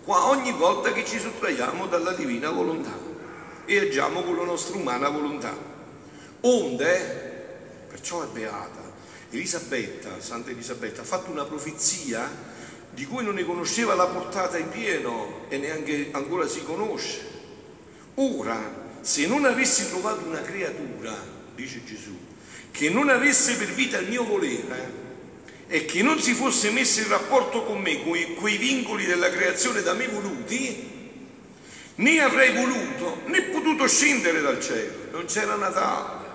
qua 0.04 0.28
ogni 0.28 0.52
volta 0.52 0.94
che 0.94 1.04
ci 1.04 1.18
sottraiamo 1.18 1.88
dalla 1.88 2.12
divina 2.12 2.52
volontà 2.52 2.96
e 3.66 3.80
agiamo 3.80 4.22
con 4.22 4.36
la 4.36 4.44
nostra 4.44 4.78
umana 4.78 5.10
volontà. 5.10 5.58
Onde, 6.42 7.58
perciò 7.88 8.22
è 8.22 8.28
beata, 8.28 8.94
Elisabetta, 9.32 10.22
Santa 10.22 10.52
Elisabetta, 10.52 11.02
ha 11.02 11.06
fatto 11.06 11.32
una 11.32 11.46
profezia 11.46 12.30
di 12.92 13.04
cui 13.08 13.24
non 13.24 13.34
ne 13.34 13.46
conosceva 13.46 13.96
la 13.96 14.06
portata 14.06 14.60
in 14.60 14.70
pieno 14.70 15.46
e 15.50 15.58
neanche 15.58 16.10
ancora 16.12 16.48
si 16.48 16.64
conosce. 16.64 17.26
Ora 18.14 18.86
se 19.02 19.28
non 19.28 19.46
avessi 19.46 19.88
trovato 19.88 20.26
una 20.26 20.42
creatura, 20.42 21.16
dice 21.56 21.84
Gesù, 21.84 22.18
che 22.72 22.90
non 22.90 23.10
avesse 23.10 23.56
per 23.56 23.70
vita 23.70 23.98
il 23.98 24.08
mio 24.08 24.24
volere 24.24 25.06
e 25.68 25.86
che 25.86 26.02
non 26.02 26.20
si 26.20 26.34
fosse 26.34 26.70
messo 26.72 27.02
in 27.02 27.10
rapporto 27.10 27.64
con 27.64 27.80
me, 27.80 28.04
con 28.04 28.18
quei 28.36 28.58
vincoli 28.58 29.06
della 29.06 29.30
creazione 29.30 29.82
da 29.82 29.94
me 29.94 30.08
voluti, 30.08 30.96
né 31.96 32.20
avrei 32.20 32.54
voluto 32.54 33.22
né 33.26 33.42
potuto 33.44 33.88
scendere 33.88 34.42
dal 34.42 34.62
cielo. 34.62 35.08
Non 35.12 35.26
c'era 35.26 35.56
Natale. 35.56 36.26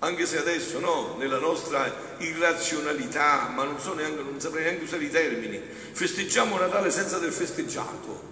Anche 0.00 0.24
se 0.24 0.38
adesso 0.38 0.80
no, 0.80 1.16
nella 1.18 1.38
nostra 1.38 2.14
irrazionalità, 2.18 3.52
ma 3.54 3.64
non, 3.64 3.78
so 3.78 3.92
neanche, 3.92 4.22
non 4.22 4.40
saprei 4.40 4.64
neanche 4.64 4.84
usare 4.84 5.04
i 5.04 5.10
termini, 5.10 5.60
festeggiamo 5.92 6.56
Natale 6.56 6.90
senza 6.90 7.16
aver 7.16 7.32
festeggiato. 7.32 8.28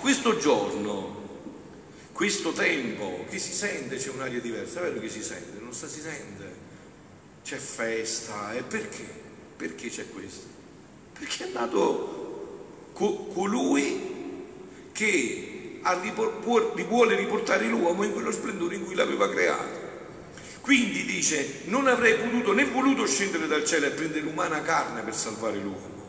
Questo 0.00 0.36
giorno 0.36 1.24
questo 2.16 2.52
tempo 2.52 3.26
che 3.28 3.38
si 3.38 3.52
sente 3.52 3.96
c'è 3.96 4.08
un'aria 4.08 4.40
diversa, 4.40 4.80
è 4.80 4.84
vero 4.84 5.00
che 5.00 5.10
si 5.10 5.22
sente, 5.22 5.60
non 5.60 5.74
si 5.74 6.00
sente, 6.00 6.50
c'è 7.44 7.58
festa, 7.58 8.54
e 8.54 8.62
perché? 8.62 9.04
Perché 9.54 9.90
c'è 9.90 10.08
questo? 10.08 10.46
Perché 11.12 11.50
è 11.50 11.52
nato 11.52 12.88
co- 12.94 13.26
colui 13.26 14.14
che 14.92 15.80
vuole 16.88 17.16
riportare 17.16 17.66
l'uomo 17.66 18.02
in 18.02 18.12
quello 18.14 18.32
splendore 18.32 18.76
in 18.76 18.86
cui 18.86 18.94
l'aveva 18.94 19.28
creato. 19.28 19.84
Quindi 20.62 21.04
dice, 21.04 21.64
non 21.66 21.86
avrei 21.86 22.16
potuto 22.16 22.54
né 22.54 22.64
voluto 22.64 23.06
scendere 23.06 23.46
dal 23.46 23.66
cielo 23.66 23.86
e 23.86 23.90
prendere 23.90 24.20
l'umana 24.20 24.62
carne 24.62 25.02
per 25.02 25.14
salvare 25.14 25.58
l'uomo. 25.58 26.04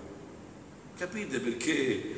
Capite 0.98 1.40
perché 1.42 2.17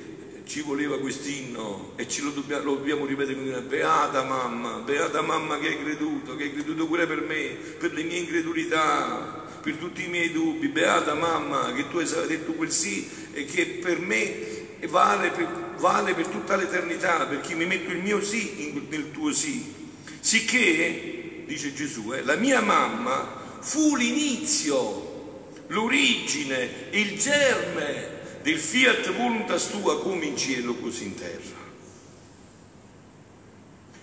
ci 0.50 0.62
voleva 0.62 0.98
quest'inno 0.98 1.92
e 1.96 2.08
ce 2.08 2.24
lo 2.24 2.32
dobbiamo, 2.32 2.64
lo 2.64 2.76
dobbiamo 2.78 3.06
ripetere 3.06 3.36
continuamente, 3.36 3.76
beata 3.76 4.24
mamma, 4.24 4.78
beata 4.80 5.22
mamma 5.22 5.60
che 5.60 5.68
hai 5.68 5.80
creduto, 5.80 6.36
che 6.36 6.46
hai 6.46 6.52
creduto 6.52 6.88
pure 6.88 7.06
per 7.06 7.22
me, 7.22 7.56
per 7.78 7.94
le 7.94 8.02
mie 8.02 8.18
incredulità, 8.18 9.46
per 9.62 9.76
tutti 9.76 10.06
i 10.06 10.08
miei 10.08 10.32
dubbi, 10.32 10.68
beata 10.70 11.14
mamma 11.14 11.72
che 11.74 11.88
tu 11.88 12.00
hai 12.00 12.08
detto 12.28 12.54
quel 12.54 12.72
sì 12.72 13.08
e 13.32 13.46
che 13.46 13.78
per 13.80 14.00
me 14.00 14.78
vale 14.88 15.30
per, 15.30 15.48
vale 15.78 16.16
per 16.16 16.26
tutta 16.26 16.56
l'eternità, 16.56 17.28
perché 17.28 17.54
mi 17.54 17.68
metto 17.68 17.92
il 17.92 18.00
mio 18.00 18.20
sì 18.20 18.74
nel 18.90 19.12
tuo 19.12 19.32
sì. 19.32 19.72
Sicché, 20.20 21.44
dice 21.46 21.76
Gesù, 21.76 22.12
eh, 22.12 22.24
la 22.24 22.36
mia 22.36 22.62
mamma 22.62 23.58
fu 23.60 23.96
l'inizio, 23.96 25.52
l'origine, 25.68 26.88
il 26.90 27.20
germe 27.20 28.18
del 28.42 28.58
fiat 28.58 29.12
voluntas 29.16 29.70
tua 29.70 30.00
come 30.02 30.26
in 30.26 30.38
cielo 30.38 30.76
così 30.76 31.06
in 31.06 31.16
terra. 31.16 31.58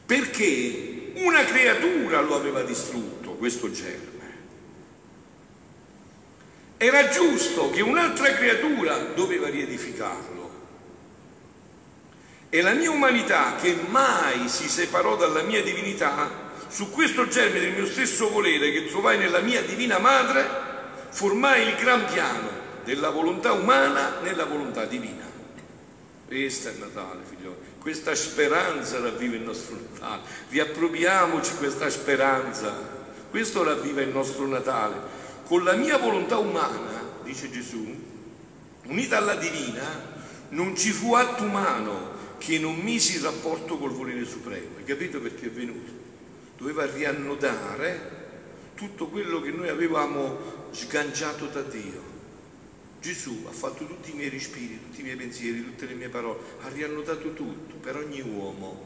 Perché 0.05 1.13
una 1.15 1.45
creatura 1.45 2.21
lo 2.21 2.37
aveva 2.37 2.63
distrutto, 2.63 3.33
questo 3.33 3.71
germe. 3.71 4.15
Era 6.77 7.09
giusto 7.09 7.71
che 7.71 7.81
un'altra 7.81 8.35
creatura 8.35 8.97
doveva 9.15 9.49
riedificarlo. 9.49 10.35
E 12.51 12.61
la 12.61 12.75
mia 12.75 12.91
umanità, 12.91 13.57
che 13.61 13.75
mai 13.89 14.49
si 14.49 14.69
separò 14.69 15.17
dalla 15.17 15.43
mia 15.43 15.63
divinità, 15.63 16.45
su 16.69 16.91
questo 16.91 17.27
germe 17.29 17.59
del 17.59 17.73
mio 17.73 17.87
stesso 17.87 18.29
volere 18.29 18.71
che 18.71 18.87
trovai 18.87 19.19
nella 19.19 19.41
mia 19.41 19.63
divina 19.63 19.99
madre, 19.99 20.47
formai 21.11 21.67
il 21.69 21.75
gran 21.77 22.05
piano 22.05 22.66
della 22.87 23.11
volontà 23.11 23.53
umana 23.53 24.21
nella 24.21 24.45
volontà 24.45 24.85
divina. 24.87 25.25
Questo 26.25 26.69
è 26.69 26.75
Natale, 26.79 27.23
figlioli. 27.29 27.57
Questa 27.81 28.15
speranza 28.15 29.01
ravviva 29.01 29.35
il 29.35 29.43
nostro 29.43 29.77
Natale. 29.77 30.23
Riappropriamoci 30.49 31.57
questa 31.57 31.91
speranza. 31.91 32.73
Questo 33.29 33.65
ravviva 33.65 34.03
il 34.03 34.11
nostro 34.11 34.47
Natale. 34.47 35.25
Con 35.45 35.65
la 35.65 35.75
mia 35.75 35.99
volontà 35.99 36.39
umana, 36.39 37.03
dice 37.25 37.51
Gesù, 37.51 37.85
unita 38.87 39.17
alla 39.17 39.35
divina, 39.35 40.15
non 40.51 40.77
ci 40.77 40.91
fu 40.91 41.15
atto 41.15 41.43
umano 41.43 42.15
che 42.39 42.59
non 42.61 42.77
misi 42.77 43.17
il 43.17 43.23
rapporto 43.23 43.79
col 43.79 43.91
volere 43.91 44.25
supremo. 44.25 44.77
Hai 44.79 44.85
capito 44.85 45.21
perché 45.21 45.47
è 45.47 45.51
venuto? 45.51 45.91
Doveva 46.57 46.87
riannodare 46.87 48.15
tutto 48.77 49.09
quello 49.09 49.41
che 49.41 49.51
noi 49.51 49.69
avevamo 49.69 50.69
sganciato 50.71 51.47
da 51.47 51.63
Dio 51.63 52.15
Gesù 53.07 53.45
ha 53.49 53.53
fatto 53.53 53.87
tutti 53.87 54.11
i 54.11 54.15
miei 54.15 54.31
respiri, 54.31 54.81
tutti 54.83 54.99
i 54.99 55.05
miei 55.05 55.15
pensieri, 55.15 55.63
tutte 55.63 55.87
le 55.87 55.95
mie 55.95 56.09
parole, 56.09 56.41
ha 56.63 56.69
riannotato 56.71 57.35
tutto 57.35 57.77
per 57.77 57.95
ogni 57.95 58.21
uomo, 58.21 58.83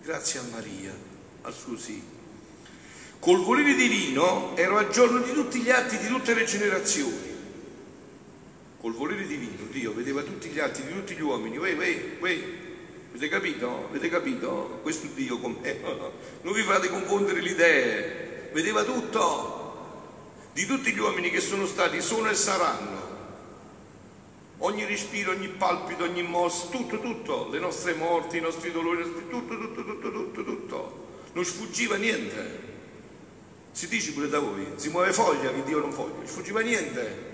grazie 0.00 0.38
a 0.38 0.44
Maria, 0.52 0.94
al 1.40 1.52
suo 1.52 1.76
sì. 1.76 2.00
Col 3.18 3.42
volere 3.42 3.74
divino 3.74 4.56
ero 4.56 4.78
a 4.78 4.86
giorno 4.90 5.18
di 5.18 5.32
tutti 5.32 5.58
gli 5.58 5.70
atti 5.70 5.98
di 5.98 6.06
tutte 6.06 6.34
le 6.34 6.44
generazioni. 6.44 7.30
Col 8.78 8.94
volere 8.94 9.26
divino 9.26 9.66
Dio 9.72 9.92
vedeva 9.92 10.22
tutti 10.22 10.48
gli 10.48 10.60
atti 10.60 10.84
di 10.84 10.92
tutti 10.92 11.16
gli 11.16 11.22
uomini. 11.22 11.56
Uè, 11.56 11.74
uè, 11.74 12.16
uè. 12.20 12.44
Avete 13.08 13.28
capito? 13.28 13.86
Avete 13.88 14.08
capito? 14.08 14.78
Questo 14.82 15.08
Dio 15.14 15.40
com'è. 15.40 15.80
Non 16.42 16.52
vi 16.52 16.62
fate 16.62 16.88
confondere 16.88 17.40
le 17.40 17.50
idee. 17.50 18.50
Vedeva 18.52 18.84
tutto 18.84 20.46
di 20.52 20.64
tutti 20.64 20.92
gli 20.92 20.98
uomini 21.00 21.30
che 21.30 21.40
sono 21.40 21.66
stati, 21.66 22.00
sono 22.00 22.30
e 22.30 22.34
saranno 22.34 23.01
ogni 24.62 24.84
respiro, 24.84 25.32
ogni 25.32 25.48
palpito, 25.48 26.04
ogni 26.04 26.22
mossa, 26.22 26.66
tutto, 26.66 27.00
tutto, 27.00 27.48
le 27.50 27.58
nostre 27.58 27.94
morti, 27.94 28.36
i 28.36 28.40
nostri 28.40 28.70
dolori, 28.70 29.02
tutto, 29.02 29.44
tutto, 29.46 29.84
tutto, 29.84 30.10
tutto, 30.10 30.44
tutto. 30.44 31.06
Non 31.32 31.44
sfuggiva 31.44 31.96
niente. 31.96 32.70
Si 33.72 33.88
dice 33.88 34.12
pure 34.12 34.28
da 34.28 34.38
voi, 34.38 34.66
si 34.76 34.90
muove 34.90 35.12
foglia 35.12 35.50
che 35.50 35.62
Dio 35.64 35.78
non 35.78 35.90
voglia, 35.90 36.16
non 36.16 36.26
sfuggiva 36.26 36.60
niente. 36.60 37.30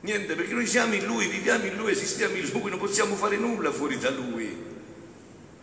Niente, 0.00 0.34
perché 0.34 0.54
noi 0.54 0.66
siamo 0.66 0.94
in 0.94 1.04
Lui, 1.04 1.26
viviamo 1.26 1.66
in 1.66 1.76
Lui, 1.76 1.90
esistiamo 1.90 2.36
in 2.36 2.48
Lui, 2.50 2.70
non 2.70 2.78
possiamo 2.78 3.14
fare 3.14 3.36
nulla 3.36 3.70
fuori 3.70 3.98
da 3.98 4.10
Lui. 4.10 4.56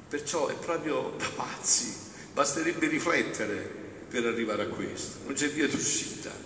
Perciò 0.07 0.47
è 0.47 0.53
proprio 0.53 1.13
da 1.17 1.25
pazzi, 1.35 1.93
basterebbe 2.33 2.87
riflettere 2.87 3.83
per 4.07 4.25
arrivare 4.25 4.63
a 4.63 4.67
questo, 4.67 5.17
non 5.25 5.33
c'è 5.33 5.49
via 5.49 5.67
d'uscita. 5.67 6.44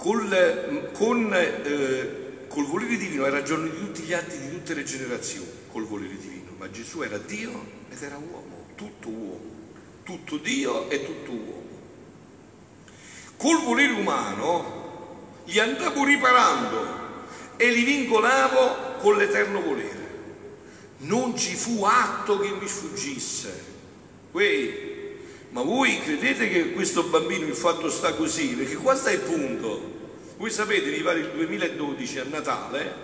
Col, 0.00 0.88
con, 0.94 1.30
eh, 1.34 2.46
col 2.48 2.64
volere 2.64 2.96
divino 2.96 3.26
era 3.26 3.42
giorno 3.42 3.66
di 3.68 3.76
tutti 3.76 4.00
gli 4.00 4.14
atti 4.14 4.38
di 4.38 4.48
tutte 4.48 4.72
le 4.72 4.82
generazioni, 4.82 5.46
col 5.70 5.84
volere 5.84 6.16
divino, 6.16 6.52
ma 6.56 6.70
Gesù 6.70 7.02
era 7.02 7.18
Dio 7.18 7.66
ed 7.90 8.02
era 8.02 8.16
uomo, 8.16 8.68
tutto 8.76 9.10
uomo, 9.10 9.50
tutto 10.02 10.38
Dio 10.38 10.88
e 10.88 11.04
tutto 11.04 11.32
uomo. 11.32 11.68
Col 13.36 13.62
volere 13.62 13.92
umano 13.92 15.42
gli 15.44 15.58
andavo 15.58 16.02
riparando 16.02 16.86
e 17.58 17.70
li 17.70 17.84
vincolavo 17.84 19.00
con 19.00 19.18
l'eterno 19.18 19.60
volere. 19.60 20.08
Non 21.00 21.36
ci 21.36 21.54
fu 21.54 21.84
atto 21.84 22.38
che 22.38 22.48
mi 22.58 22.66
sfuggisse. 22.66 23.64
Quei 24.30 24.89
ma 25.50 25.62
voi 25.62 25.98
credete 26.00 26.48
che 26.48 26.72
questo 26.72 27.04
bambino 27.04 27.46
il 27.46 27.54
fatto 27.54 27.90
sta 27.90 28.14
così? 28.14 28.54
Perché 28.54 28.76
qua 28.76 28.94
sta 28.94 29.10
il 29.10 29.20
punto. 29.20 29.98
Voi 30.36 30.50
sapete, 30.50 30.90
mi 30.90 31.02
pare 31.02 31.20
il 31.20 31.30
2012 31.30 32.18
a 32.18 32.24
Natale, 32.24 32.94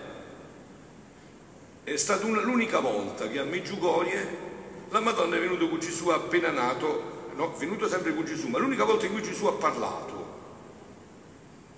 è 1.83 1.97
stata 1.97 2.27
l'unica 2.27 2.81
volta 2.81 3.29
che 3.29 3.39
a 3.39 3.45
Meggiugorie 3.45 4.45
la 4.91 5.01
Madonna 5.01 5.37
è 5.37 5.41
venuta 5.41 5.67
con 5.67 5.79
Gesù 5.81 6.09
appena 6.09 6.51
nato, 6.51 7.31
no, 7.35 7.55
è 7.55 7.59
venuta 7.59 7.89
sempre 7.89 8.15
con 8.15 8.25
Gesù, 8.25 8.49
ma 8.49 8.59
l'unica 8.59 8.85
volta 8.85 9.07
in 9.07 9.13
cui 9.13 9.23
Gesù 9.23 9.47
ha 9.47 9.53
parlato. 9.53 10.27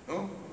No? 0.06 0.46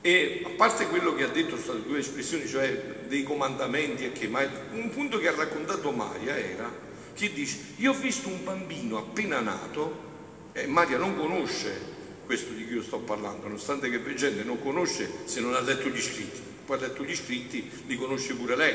E 0.00 0.42
a 0.44 0.50
parte 0.50 0.88
quello 0.88 1.14
che 1.14 1.24
ha 1.24 1.28
detto, 1.28 1.56
state 1.56 1.82
due 1.82 1.98
espressioni, 1.98 2.46
cioè 2.46 2.72
dei 3.06 3.22
comandamenti 3.22 4.04
e 4.04 4.12
che 4.12 4.28
mai, 4.28 4.48
un 4.72 4.90
punto 4.90 5.18
che 5.18 5.28
ha 5.28 5.34
raccontato 5.34 5.90
Maria 5.92 6.36
era 6.36 6.70
che 7.14 7.32
dice 7.32 7.58
io 7.76 7.92
ho 7.92 7.94
visto 7.94 8.28
un 8.28 8.44
bambino 8.44 8.98
appena 8.98 9.40
nato 9.40 10.12
e 10.52 10.66
Maria 10.66 10.98
non 10.98 11.16
conosce 11.16 11.92
questo 12.24 12.52
di 12.52 12.64
cui 12.64 12.76
io 12.76 12.82
sto 12.82 12.98
parlando, 12.98 13.44
nonostante 13.44 13.90
che 13.90 13.98
per 13.98 14.14
gente 14.14 14.42
non 14.44 14.60
conosce 14.60 15.10
se 15.24 15.40
non 15.40 15.54
ha 15.54 15.60
letto 15.60 15.88
gli 15.88 16.00
scritti, 16.00 16.40
poi 16.64 16.78
ha 16.78 16.80
letto 16.80 17.04
gli 17.04 17.14
scritti, 17.14 17.70
li 17.86 17.96
conosce 17.96 18.34
pure 18.34 18.56
lei, 18.56 18.74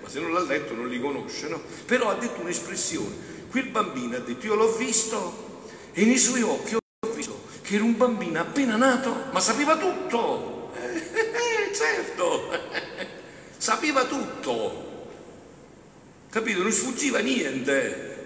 ma 0.00 0.08
se 0.08 0.20
non 0.20 0.32
l'ha 0.32 0.42
letto 0.42 0.74
non 0.74 0.88
li 0.88 1.00
conosce, 1.00 1.48
no? 1.48 1.62
Però 1.86 2.10
ha 2.10 2.14
detto 2.14 2.40
un'espressione, 2.40 3.14
quel 3.50 3.68
bambino 3.68 4.16
ha 4.16 4.20
detto 4.20 4.46
io 4.46 4.54
l'ho 4.54 4.76
visto 4.76 5.70
e 5.92 6.04
nei 6.04 6.18
suoi 6.18 6.42
occhi 6.42 6.74
ho 6.74 6.80
visto 7.14 7.42
che 7.62 7.76
era 7.76 7.84
un 7.84 7.96
bambino 7.96 8.40
appena 8.40 8.76
nato, 8.76 9.28
ma 9.32 9.40
sapeva 9.40 9.76
tutto, 9.78 10.70
eh, 10.76 11.74
certo, 11.74 12.50
sapeva 13.56 14.04
tutto, 14.04 14.93
Capito? 16.34 16.62
Non 16.62 16.72
sfuggiva 16.72 17.20
niente. 17.20 18.16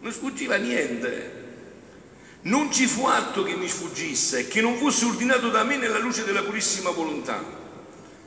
Non 0.00 0.10
sfuggiva 0.10 0.56
niente. 0.56 1.38
Non 2.42 2.72
ci 2.72 2.88
fu 2.88 3.04
atto 3.04 3.44
che 3.44 3.54
mi 3.54 3.68
sfuggisse, 3.68 4.48
che 4.48 4.60
non 4.60 4.76
fosse 4.76 5.04
ordinato 5.04 5.50
da 5.50 5.62
me 5.62 5.76
nella 5.76 6.00
luce 6.00 6.24
della 6.24 6.42
purissima 6.42 6.90
volontà. 6.90 7.44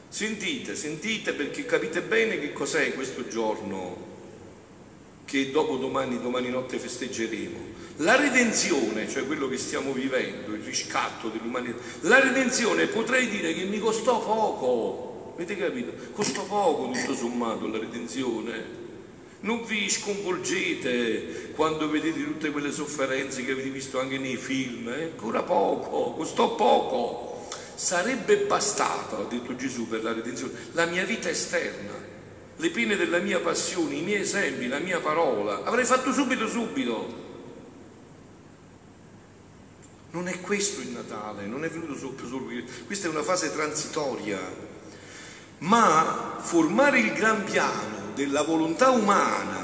Sentite, 0.08 0.78
sentite 0.78 1.34
perché 1.34 1.66
capite 1.66 2.04
bene 2.04 2.40
che 2.40 2.54
cos'è 2.54 2.94
questo 2.94 3.28
giorno 3.28 4.12
che 5.26 5.52
dopo 5.52 5.76
domani, 5.76 6.22
domani 6.22 6.48
notte 6.48 6.80
festeggeremo. 6.80 7.60
La 7.98 8.16
redenzione, 8.16 9.10
cioè 9.10 9.26
quello 9.26 9.50
che 9.50 9.58
stiamo 9.58 9.92
vivendo, 9.92 10.54
il 10.54 10.64
riscatto 10.64 11.28
dell'umanità, 11.28 11.80
la 12.02 12.22
redenzione 12.22 12.88
potrei 12.88 13.28
dire 13.28 13.54
che 13.54 13.66
mi 13.66 13.80
costò 13.80 14.24
poco 14.24 15.13
Avete 15.34 15.58
capito? 15.58 15.94
Costa 16.12 16.42
poco 16.42 16.92
tutto 16.92 17.16
sommato 17.16 17.68
la 17.68 17.80
redenzione. 17.80 18.82
Non 19.40 19.66
vi 19.66 19.90
sconvolgete 19.90 21.52
quando 21.56 21.90
vedete 21.90 22.24
tutte 22.24 22.52
quelle 22.52 22.72
sofferenze 22.72 23.44
che 23.44 23.52
avete 23.52 23.70
visto 23.70 24.00
anche 24.00 24.18
nei 24.18 24.38
film, 24.38 24.88
eh? 24.90 25.04
ancora 25.04 25.42
poco, 25.42 26.14
costò 26.14 26.56
poco. 26.56 27.48
Sarebbe 27.76 28.46
bastato, 28.46 29.18
ha 29.18 29.26
detto 29.26 29.56
Gesù, 29.56 29.88
per 29.88 30.04
la 30.04 30.14
redenzione, 30.14 30.54
la 30.74 30.86
mia 30.86 31.04
vita 31.04 31.30
esterna, 31.30 31.92
le 32.56 32.70
pene 32.70 32.96
della 32.96 33.18
mia 33.18 33.40
passione, 33.40 33.96
i 33.96 34.02
miei 34.02 34.22
esempi, 34.22 34.68
la 34.68 34.80
mia 34.80 35.00
parola. 35.00 35.64
Avrei 35.64 35.84
fatto 35.84 36.14
subito, 36.14 36.48
subito. 36.48 37.22
Non 40.12 40.28
è 40.28 40.40
questo 40.40 40.80
il 40.80 40.90
Natale, 40.90 41.48
non 41.48 41.66
è 41.66 41.70
venuto 41.70 41.98
solo, 41.98 42.16
solo 42.26 42.48
questa 42.86 43.08
è 43.08 43.10
una 43.10 43.24
fase 43.24 43.52
transitoria 43.52 44.72
ma 45.64 46.38
formare 46.40 47.00
il 47.00 47.14
gran 47.14 47.44
piano 47.44 48.12
della 48.16 48.42
volontà 48.42 48.90
umana 48.90 49.62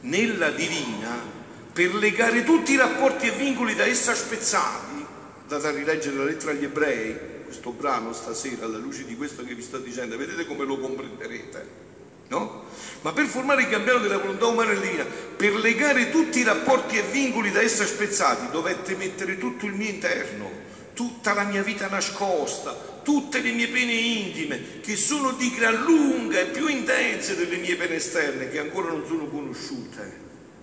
nella 0.00 0.50
divina 0.50 1.32
per 1.72 1.94
legare 1.94 2.44
tutti 2.44 2.72
i 2.72 2.76
rapporti 2.76 3.26
e 3.26 3.32
vincoli 3.32 3.74
da 3.74 3.84
essa 3.84 4.14
spezzati, 4.14 5.04
andate 5.42 5.66
a 5.66 5.70
rileggere 5.70 6.16
la 6.16 6.24
lettera 6.24 6.52
agli 6.52 6.64
ebrei, 6.64 7.16
questo 7.44 7.70
brano 7.70 8.12
stasera 8.12 8.64
alla 8.64 8.78
luce 8.78 9.04
di 9.04 9.16
questo 9.16 9.44
che 9.44 9.54
vi 9.54 9.62
sto 9.62 9.78
dicendo, 9.78 10.16
vedete 10.16 10.46
come 10.46 10.64
lo 10.64 10.78
comprenderete. 10.78 11.82
No? 12.28 12.64
Ma 13.02 13.12
per 13.12 13.26
formare 13.26 13.62
il 13.62 13.68
cambiano 13.68 13.98
della 13.98 14.18
volontà 14.18 14.46
umana 14.46 14.70
nella 14.70 14.80
divina, 14.80 15.04
per 15.04 15.54
legare 15.56 16.10
tutti 16.10 16.40
i 16.40 16.44
rapporti 16.44 16.96
e 16.96 17.02
vincoli 17.02 17.50
da 17.50 17.60
essa 17.60 17.84
spezzati, 17.84 18.50
dovette 18.50 18.96
mettere 18.96 19.38
tutto 19.38 19.66
il 19.66 19.74
mio 19.74 19.88
interno, 19.88 20.50
tutta 20.94 21.34
la 21.34 21.44
mia 21.44 21.62
vita 21.62 21.88
nascosta, 21.88 22.93
tutte 23.04 23.40
le 23.40 23.52
mie 23.52 23.68
pene 23.68 23.92
intime, 23.92 24.80
che 24.80 24.96
sono 24.96 25.30
di 25.32 25.50
gran 25.50 25.84
lunga 25.84 26.40
e 26.40 26.46
più 26.46 26.66
intense 26.66 27.36
delle 27.36 27.58
mie 27.58 27.76
pene 27.76 27.96
esterne, 27.96 28.48
che 28.48 28.58
ancora 28.58 28.88
non 28.88 29.04
sono 29.06 29.26
conosciute, 29.26 30.22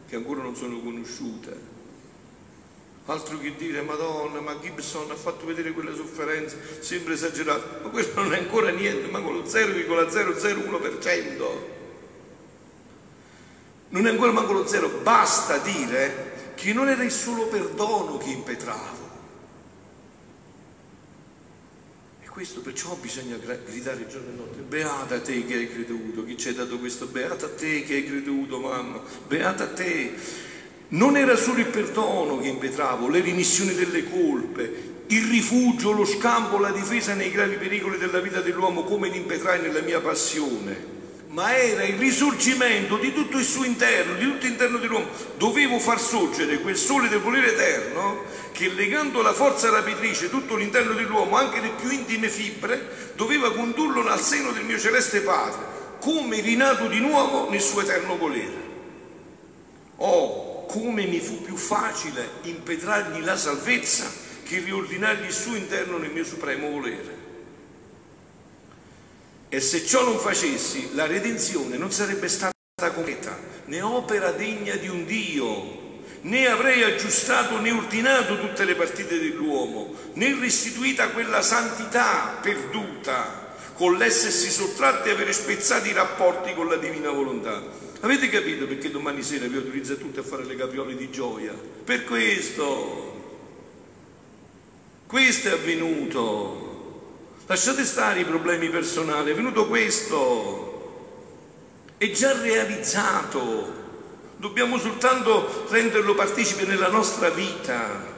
che 0.09 0.15
ancora 0.17 0.41
non 0.41 0.55
sono 0.55 0.81
conosciute. 0.81 1.69
Altro 3.05 3.39
che 3.39 3.55
dire, 3.55 3.81
Madonna, 3.81 4.41
ma 4.41 4.59
Gibson 4.59 5.09
ha 5.11 5.15
fatto 5.15 5.45
vedere 5.45 5.71
quelle 5.71 5.95
sofferenze, 5.95 6.57
sembra 6.79 7.13
esagerato, 7.13 7.83
ma 7.83 7.89
quello 7.89 8.09
non 8.15 8.33
è 8.33 8.39
ancora 8.39 8.69
niente, 8.69 9.09
ma 9.09 9.21
con 9.21 9.33
lo 9.33 9.43
0,001%. 9.43 11.45
Non 13.89 14.07
è 14.07 14.09
ancora 14.09 14.31
manco 14.31 14.53
lo 14.53 14.67
zero, 14.67 14.87
basta 15.03 15.57
dire 15.57 16.53
che 16.55 16.73
non 16.73 16.87
era 16.87 17.03
il 17.03 17.11
solo 17.11 17.47
perdono 17.47 18.17
che 18.17 18.29
impetrava 18.29 19.00
questo 22.31 22.61
perciò 22.61 22.95
bisogna 22.95 23.37
gridare 23.37 24.07
giorno 24.07 24.29
e 24.29 24.35
notte, 24.37 24.61
beata 24.61 25.19
te 25.19 25.45
che 25.45 25.53
hai 25.53 25.69
creduto, 25.69 26.23
chi 26.23 26.37
ci 26.37 26.47
hai 26.47 26.55
dato 26.55 26.79
questo, 26.79 27.07
beata 27.07 27.49
te 27.49 27.83
che 27.83 27.95
hai 27.95 28.05
creduto 28.05 28.57
mamma, 28.57 29.01
beata 29.27 29.67
te. 29.67 30.13
Non 30.89 31.17
era 31.17 31.35
solo 31.35 31.59
il 31.59 31.67
perdono 31.67 32.39
che 32.39 32.47
impetravo, 32.47 33.09
le 33.09 33.19
rimissioni 33.19 33.73
delle 33.73 34.09
colpe, 34.09 34.93
il 35.07 35.27
rifugio, 35.27 35.91
lo 35.91 36.05
scampo, 36.05 36.57
la 36.57 36.71
difesa 36.71 37.13
nei 37.13 37.31
gravi 37.31 37.57
pericoli 37.57 37.97
della 37.97 38.21
vita 38.21 38.39
dell'uomo 38.39 38.83
come 38.83 39.09
li 39.09 39.17
impetrai 39.17 39.61
nella 39.61 39.81
mia 39.81 39.99
passione 39.99 41.00
ma 41.31 41.55
era 41.55 41.83
il 41.83 41.97
risorgimento 41.97 42.97
di 42.97 43.13
tutto 43.13 43.37
il 43.37 43.45
suo 43.45 43.63
interno, 43.63 44.15
di 44.15 44.25
tutto 44.25 44.45
l'interno 44.45 44.77
dell'uomo. 44.77 45.07
Dovevo 45.37 45.79
far 45.79 45.99
sorgere 45.99 46.59
quel 46.59 46.75
sole 46.75 47.07
del 47.07 47.19
volere 47.19 47.53
eterno 47.53 48.23
che 48.51 48.67
legando 48.67 49.21
la 49.21 49.33
forza 49.33 49.69
rapitrice 49.69 50.29
tutto 50.29 50.55
l'interno 50.55 50.93
dell'uomo, 50.93 51.37
anche 51.37 51.61
le 51.61 51.71
più 51.79 51.89
intime 51.89 52.27
fibre, 52.27 53.13
doveva 53.15 53.53
condurlo 53.53 54.05
al 54.05 54.19
seno 54.19 54.51
del 54.51 54.65
mio 54.65 54.77
celeste 54.77 55.21
Padre, 55.21 55.79
come 56.01 56.41
rinato 56.41 56.87
di 56.87 56.99
nuovo 56.99 57.49
nel 57.49 57.61
suo 57.61 57.81
eterno 57.81 58.17
volere. 58.17 58.69
Oh, 59.97 60.65
come 60.65 61.05
mi 61.05 61.19
fu 61.19 61.41
più 61.41 61.55
facile 61.55 62.27
impetrargli 62.43 63.23
la 63.23 63.37
salvezza 63.37 64.11
che 64.43 64.59
riordinargli 64.59 65.25
il 65.25 65.31
suo 65.31 65.55
interno 65.55 65.97
nel 65.97 66.11
mio 66.11 66.25
supremo 66.25 66.69
volere. 66.69 67.20
E 69.53 69.59
se 69.59 69.85
ciò 69.85 70.05
non 70.05 70.17
facessi, 70.17 70.91
la 70.93 71.05
redenzione 71.05 71.75
non 71.75 71.91
sarebbe 71.91 72.29
stata 72.29 72.53
completa, 72.93 73.37
né 73.65 73.81
opera 73.81 74.31
degna 74.31 74.75
di 74.75 74.87
un 74.87 75.03
Dio, 75.03 75.99
né 76.21 76.47
avrei 76.47 76.83
aggiustato 76.83 77.59
né 77.59 77.69
ordinato 77.69 78.39
tutte 78.39 78.63
le 78.63 78.75
partite 78.75 79.19
dell'uomo, 79.19 79.93
né 80.13 80.33
restituita 80.39 81.09
quella 81.09 81.41
santità 81.41 82.39
perduta 82.41 83.53
con 83.73 83.97
l'essersi 83.97 84.49
sottratti 84.49 85.09
e 85.09 85.11
avere 85.11 85.33
spezzati 85.33 85.89
i 85.89 85.93
rapporti 85.93 86.53
con 86.53 86.69
la 86.69 86.77
divina 86.77 87.09
volontà. 87.09 87.61
Avete 87.99 88.29
capito 88.29 88.65
perché 88.67 88.89
domani 88.89 89.21
sera 89.21 89.47
vi 89.47 89.57
autorizza 89.57 89.95
tutti 89.95 90.19
a 90.19 90.23
fare 90.23 90.45
le 90.45 90.55
capriole 90.55 90.95
di 90.95 91.11
gioia? 91.11 91.51
Per 91.83 92.05
questo. 92.05 93.09
Questo 95.07 95.49
è 95.49 95.51
avvenuto 95.51 96.70
Lasciate 97.47 97.83
stare 97.85 98.21
i 98.21 98.25
problemi 98.25 98.69
personali, 98.69 99.31
è 99.31 99.35
venuto 99.35 99.67
questo, 99.67 100.71
è 101.97 102.09
già 102.11 102.39
realizzato, 102.39 103.73
dobbiamo 104.37 104.77
soltanto 104.77 105.65
renderlo 105.69 106.15
partecipe 106.15 106.65
nella 106.65 106.87
nostra 106.87 107.29
vita. 107.29 108.09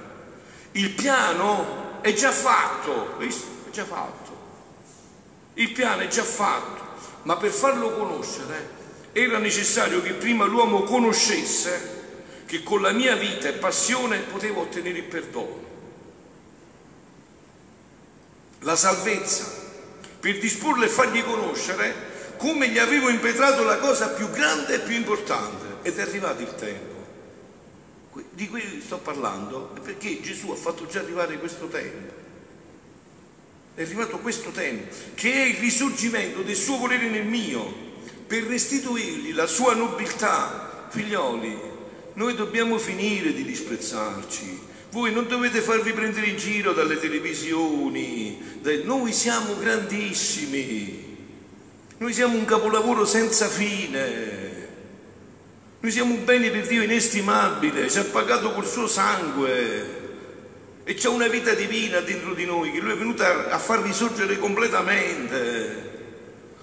Il 0.74 0.92
piano 0.92 2.00
è 2.02 2.14
già 2.14 2.32
fatto, 2.32 3.16
visto? 3.18 3.46
È 3.68 3.72
già 3.72 3.86
fatto. 3.86 4.32
Il 5.56 5.72
piano 5.72 6.02
è 6.02 6.08
già 6.08 6.24
fatto, 6.24 6.82
ma 7.24 7.36
per 7.38 7.52
farlo 7.52 7.92
conoscere 7.92 8.82
era 9.14 9.38
necessario 9.38 10.02
che 10.02 10.14
prima 10.14 10.46
l'uomo 10.46 10.84
conoscesse 10.84 12.02
che 12.46 12.64
con 12.64 12.82
la 12.82 12.92
mia 12.92 13.16
vita 13.16 13.48
e 13.48 13.54
passione 13.54 14.20
potevo 14.20 14.62
ottenere 14.62 14.98
il 14.98 15.04
perdono, 15.06 15.73
la 18.64 18.76
salvezza, 18.76 19.46
per 20.20 20.40
disporlo 20.40 20.84
e 20.84 20.90
fargli 20.90 21.24
conoscere 21.24 22.12
come 22.38 22.68
gli 22.68 22.78
avevo 22.78 23.10
impetrato 23.10 23.64
la 23.64 23.78
cosa 23.78 24.10
più 24.10 24.30
grande 24.30 24.76
e 24.76 24.80
più 24.80 24.96
importante. 24.96 25.88
Ed 25.88 25.98
è 25.98 26.02
arrivato 26.02 26.42
il 26.42 26.56
tempo. 26.56 26.92
Di 28.32 28.50
cui 28.50 28.82
sto 28.86 28.98
parlando 28.98 29.74
perché 29.82 30.22
Gesù 30.22 30.52
ha 30.52 30.56
fatto 30.56 30.86
già 30.88 31.00
arrivare 31.00 31.40
questo 31.40 31.68
tempo. 31.68 32.22
È 33.76 33.82
arrivato 33.82 34.20
questo 34.20 34.52
tempo, 34.52 34.94
che 35.16 35.34
è 35.34 35.46
il 35.46 35.56
risorgimento 35.56 36.42
del 36.42 36.56
suo 36.56 36.78
volere 36.78 37.10
nel 37.10 37.26
mio, 37.26 37.92
per 38.28 38.44
restituirgli 38.44 39.34
la 39.34 39.48
sua 39.48 39.74
nobiltà. 39.74 40.88
Figlioli, 40.90 41.58
noi 42.14 42.36
dobbiamo 42.36 42.78
finire 42.78 43.34
di 43.34 43.44
disprezzarci. 43.44 44.72
Voi 44.94 45.12
non 45.12 45.28
dovete 45.28 45.60
farvi 45.62 45.92
prendere 45.92 46.28
in 46.28 46.38
giro 46.38 46.72
dalle 46.72 47.00
televisioni. 47.00 48.60
Noi 48.84 49.12
siamo 49.12 49.58
grandissimi. 49.58 51.18
Noi 51.98 52.14
siamo 52.14 52.38
un 52.38 52.46
capolavoro 52.46 53.04
senza 53.04 53.48
fine. 53.48 54.68
Noi 55.80 55.92
siamo 55.92 56.14
un 56.14 56.24
bene 56.24 56.52
per 56.52 56.68
Dio 56.68 56.84
inestimabile. 56.84 57.90
Ci 57.90 57.98
ha 57.98 58.04
pagato 58.04 58.52
col 58.54 58.68
suo 58.68 58.86
sangue. 58.86 60.02
E 60.84 60.94
c'è 60.94 61.10
una 61.10 61.28
vita 61.28 61.56
divina 61.56 62.00
dentro 62.02 62.36
di 62.36 62.46
noi 62.46 62.72
che 62.72 62.80
Lui 62.80 62.92
è 62.92 62.96
venuto 62.96 63.24
a 63.24 63.58
far 63.58 63.82
risorgere 63.82 64.38
completamente. 64.38 65.90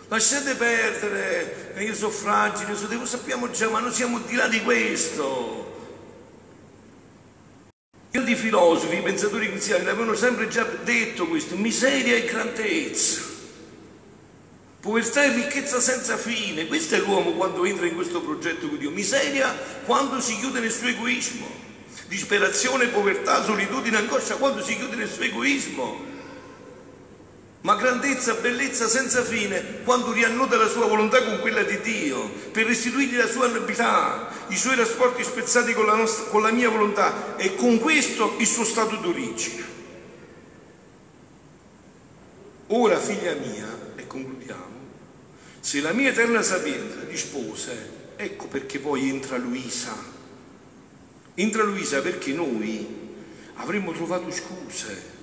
Lasciate 0.07 0.55
perdere, 0.55 1.75
io 1.79 1.95
sono 1.97 2.11
fragile, 2.13 2.77
lo 2.97 3.07
sappiamo 3.07 3.51
già, 3.51 3.69
ma 3.69 3.81
noi 3.81 3.93
siamo 3.93 4.21
di 4.21 4.37
là 4.37 4.47
di 4.47 4.63
questo. 4.63 5.70
I 8.11 8.15
grandi 8.15 8.35
filosofi, 8.35 8.97
pensatori 8.97 9.49
cristiani 9.49 9.85
l'avevano 9.85 10.17
sempre 10.17 10.49
già 10.49 10.65
detto 10.65 11.29
questo, 11.29 11.55
miseria 11.57 12.17
e 12.17 12.25
grandezza, 12.25 13.21
povertà 14.81 15.23
e 15.23 15.33
ricchezza 15.33 15.79
senza 15.79 16.17
fine. 16.17 16.67
Questo 16.67 16.97
è 16.97 16.99
l'uomo 16.99 17.31
quando 17.35 17.65
entra 17.65 17.87
in 17.87 17.95
questo 17.95 18.21
progetto 18.21 18.67
con 18.67 18.79
Dio. 18.79 18.91
Miseria 18.91 19.57
quando 19.85 20.21
si 20.21 20.37
chiude 20.39 20.59
nel 20.59 20.73
suo 20.73 20.89
egoismo, 20.89 21.47
disperazione, 22.09 22.89
povertà, 22.89 23.45
solitudine, 23.45 23.99
angoscia 23.99 24.35
quando 24.35 24.61
si 24.61 24.75
chiude 24.75 24.97
nel 24.97 25.09
suo 25.09 25.23
egoismo 25.23 26.10
ma 27.63 27.77
grandezza, 27.77 28.35
bellezza 28.35 28.89
senza 28.89 29.23
fine 29.23 29.83
quando 29.85 30.13
riannoda 30.13 30.57
la 30.57 30.69
sua 30.69 30.87
volontà 30.87 31.23
con 31.23 31.41
quella 31.41 31.63
di 31.63 31.79
Dio, 31.81 32.29
per 32.53 32.67
restituirgli 32.67 33.17
la 33.17 33.29
sua 33.29 33.49
nobiltà, 33.49 34.29
i 34.49 34.57
suoi 34.57 34.77
rapporti 34.77 35.23
spezzati 35.23 35.75
con 35.75 35.85
la, 35.85 35.95
nostra, 35.95 36.25
con 36.31 36.41
la 36.41 36.51
mia 36.51 36.71
volontà 36.71 37.37
e 37.37 37.55
con 37.57 37.79
questo 37.79 38.37
il 38.39 38.47
suo 38.47 38.65
stato 38.65 38.97
d'origine. 38.97 39.79
Ora, 42.69 42.99
figlia 42.99 43.35
mia, 43.35 43.93
e 43.97 44.07
concludiamo, 44.07 44.79
se 45.61 45.81
la 45.81 45.93
mia 45.93 46.11
eterna 46.11 46.41
sapienza 46.41 47.01
dispose, 47.01 47.99
ecco 48.17 48.47
perché 48.47 48.79
poi 48.79 49.09
entra 49.11 49.37
Luisa. 49.37 49.95
Entra 51.35 51.63
Luisa 51.65 52.01
perché 52.01 52.33
noi 52.33 52.87
avremmo 53.55 53.93
trovato 53.93 54.31
scuse 54.31 55.19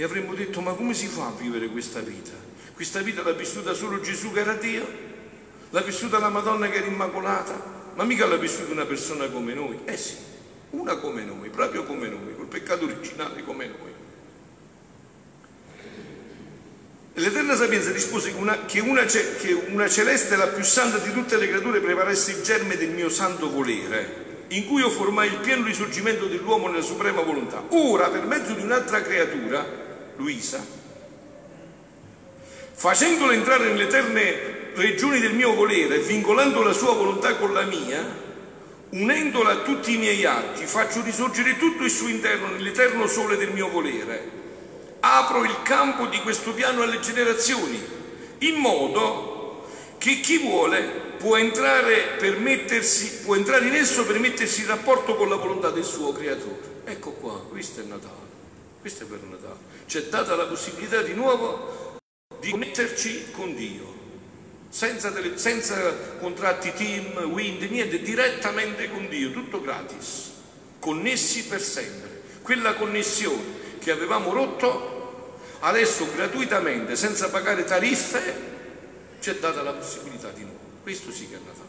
e 0.00 0.02
avremmo 0.02 0.32
detto 0.32 0.62
ma 0.62 0.72
come 0.72 0.94
si 0.94 1.08
fa 1.08 1.26
a 1.26 1.32
vivere 1.38 1.66
questa 1.66 2.00
vita? 2.00 2.30
Questa 2.72 3.02
vita 3.02 3.22
l'ha 3.22 3.32
vissuta 3.32 3.74
solo 3.74 4.00
Gesù 4.00 4.32
che 4.32 4.40
era 4.40 4.54
Dio? 4.54 4.88
L'ha 5.68 5.82
vissuta 5.82 6.18
la 6.18 6.30
Madonna 6.30 6.70
che 6.70 6.78
era 6.78 6.86
immacolata? 6.86 7.92
Ma 7.96 8.04
mica 8.04 8.24
l'ha 8.24 8.38
vissuta 8.38 8.72
una 8.72 8.86
persona 8.86 9.28
come 9.28 9.52
noi? 9.52 9.80
Eh 9.84 9.98
sì, 9.98 10.16
una 10.70 10.96
come 10.96 11.22
noi, 11.22 11.50
proprio 11.50 11.84
come 11.84 12.08
noi, 12.08 12.34
col 12.34 12.46
peccato 12.46 12.86
originale 12.86 13.44
come 13.44 13.66
noi. 13.66 13.92
L'Eterna 17.12 17.54
Sapienza 17.54 17.90
dispose 17.90 18.32
che 18.32 18.38
una, 18.38 18.64
che, 18.64 18.80
una, 18.80 19.04
che 19.04 19.52
una 19.68 19.86
celeste, 19.86 20.36
la 20.36 20.46
più 20.46 20.64
santa 20.64 20.96
di 20.96 21.12
tutte 21.12 21.36
le 21.36 21.46
creature, 21.46 21.78
preparasse 21.78 22.30
il 22.30 22.40
germe 22.40 22.78
del 22.78 22.88
mio 22.88 23.10
santo 23.10 23.50
volere, 23.50 24.46
in 24.48 24.66
cui 24.66 24.80
io 24.80 24.88
formai 24.88 25.28
il 25.28 25.40
pieno 25.40 25.66
risorgimento 25.66 26.24
dell'uomo 26.24 26.68
nella 26.68 26.80
suprema 26.80 27.20
volontà. 27.20 27.62
Ora, 27.68 28.08
per 28.08 28.24
mezzo 28.24 28.54
di 28.54 28.62
un'altra 28.62 29.02
creatura, 29.02 29.88
Luisa, 30.20 30.62
facendolo 32.74 33.32
entrare 33.32 33.68
nelle 33.68 33.84
eterne 33.84 34.72
regioni 34.74 35.18
del 35.18 35.34
mio 35.34 35.54
volere, 35.54 35.98
vincolando 35.98 36.62
la 36.62 36.72
sua 36.72 36.92
volontà 36.92 37.36
con 37.36 37.54
la 37.54 37.62
mia, 37.62 38.18
unendola 38.90 39.50
a 39.50 39.56
tutti 39.62 39.94
i 39.94 39.98
miei 39.98 40.24
atti, 40.26 40.66
faccio 40.66 41.02
risorgere 41.02 41.56
tutto 41.56 41.84
il 41.84 41.90
suo 41.90 42.08
interno 42.08 42.48
nell'eterno 42.48 43.06
sole 43.06 43.38
del 43.38 43.50
mio 43.52 43.70
volere. 43.70 44.38
Apro 45.00 45.44
il 45.44 45.62
campo 45.62 46.06
di 46.06 46.20
questo 46.20 46.52
piano 46.52 46.82
alle 46.82 47.00
generazioni, 47.00 47.82
in 48.40 48.56
modo 48.56 49.64
che 49.96 50.20
chi 50.20 50.38
vuole 50.38 51.08
può 51.16 51.36
entrare, 51.36 52.18
può 53.24 53.34
entrare 53.36 53.66
in 53.66 53.74
esso 53.74 54.04
per 54.04 54.18
mettersi 54.18 54.60
in 54.60 54.66
rapporto 54.66 55.16
con 55.16 55.30
la 55.30 55.36
volontà 55.36 55.70
del 55.70 55.84
suo 55.84 56.12
creatore. 56.12 56.82
Ecco 56.84 57.12
qua, 57.12 57.40
questo 57.48 57.80
è 57.80 57.84
Natale. 57.84 58.28
Questo 58.80 59.04
è 59.04 59.06
per 59.06 59.20
Natale. 59.22 59.69
Ci 59.90 59.98
è 59.98 60.04
data 60.04 60.36
la 60.36 60.46
possibilità 60.46 61.02
di 61.02 61.14
nuovo 61.14 61.98
di 62.38 62.52
connetterci 62.52 63.32
con 63.32 63.56
Dio, 63.56 63.92
senza, 64.68 65.10
delle, 65.10 65.36
senza 65.36 65.92
contratti 66.20 66.72
team, 66.74 67.32
wind, 67.32 67.60
niente, 67.62 68.00
direttamente 68.00 68.88
con 68.88 69.08
Dio, 69.08 69.32
tutto 69.32 69.60
gratis, 69.60 70.30
connessi 70.78 71.46
per 71.46 71.60
sempre. 71.60 72.22
Quella 72.40 72.74
connessione 72.74 73.78
che 73.80 73.90
avevamo 73.90 74.32
rotto, 74.32 75.40
adesso 75.58 76.06
gratuitamente, 76.14 76.94
senza 76.94 77.28
pagare 77.28 77.64
tariffe, 77.64 78.34
ci 79.18 79.30
è 79.30 79.38
data 79.40 79.60
la 79.62 79.72
possibilità 79.72 80.30
di 80.30 80.42
nuovo. 80.42 80.60
Questo 80.84 81.10
sì 81.10 81.28
che 81.28 81.34
è 81.34 81.40
Natale. 81.44 81.68